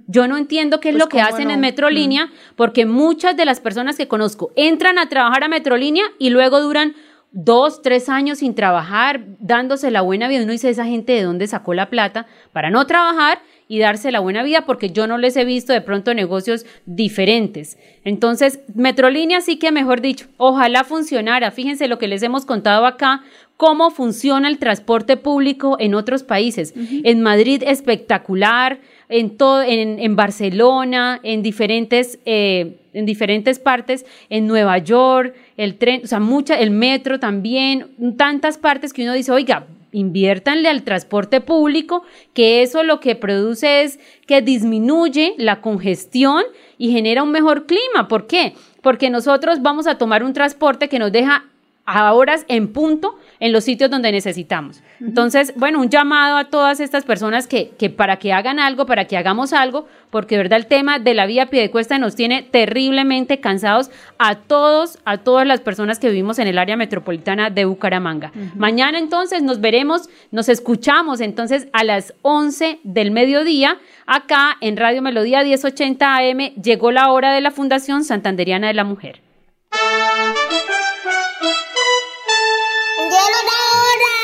[0.07, 1.53] Yo no entiendo qué es Pues, lo que ¿cómo hacen no?
[1.53, 6.29] en Metrolínea, porque muchas de las personas que conozco entran a trabajar a Metrolínea y
[6.29, 6.95] luego duran
[7.31, 10.43] dos, tres años sin trabajar, dándose la buena vida.
[10.43, 13.41] Uno dice, esa gente de dónde sacó la plata para no trabajar
[13.73, 17.79] y darse la buena vida, porque yo no les he visto de pronto negocios diferentes.
[18.03, 21.49] Entonces, Metrolínea sí que, mejor dicho, ojalá funcionara.
[21.49, 23.23] Fíjense lo que les hemos contado acá,
[23.57, 26.75] cómo funciona el transporte público en otros países.
[27.03, 34.45] En Madrid, espectacular, en, todo, en, en Barcelona, en diferentes, eh, en diferentes partes, en
[34.45, 39.31] Nueva York, el tren, o sea, mucha, el metro también, tantas partes que uno dice,
[39.31, 46.43] oiga, inviértanle al transporte público, que eso lo que produce es que disminuye la congestión
[46.77, 48.09] y genera un mejor clima.
[48.09, 48.53] ¿Por qué?
[48.81, 51.45] Porque nosotros vamos a tomar un transporte que nos deja
[51.85, 54.81] a horas en punto en los sitios donde necesitamos.
[55.01, 59.05] Entonces, bueno, un llamado a todas estas personas que, que para que hagan algo, para
[59.05, 63.91] que hagamos algo, porque verdad el tema de la vía Piedecuesta nos tiene terriblemente cansados
[64.17, 68.31] a todos, a todas las personas que vivimos en el área metropolitana de Bucaramanga.
[68.55, 75.01] Mañana entonces nos veremos, nos escuchamos entonces a las 11 del mediodía acá en Radio
[75.01, 76.53] Melodía 1080 AM.
[76.61, 79.21] Llegó la hora de la Fundación Santanderiana de la Mujer.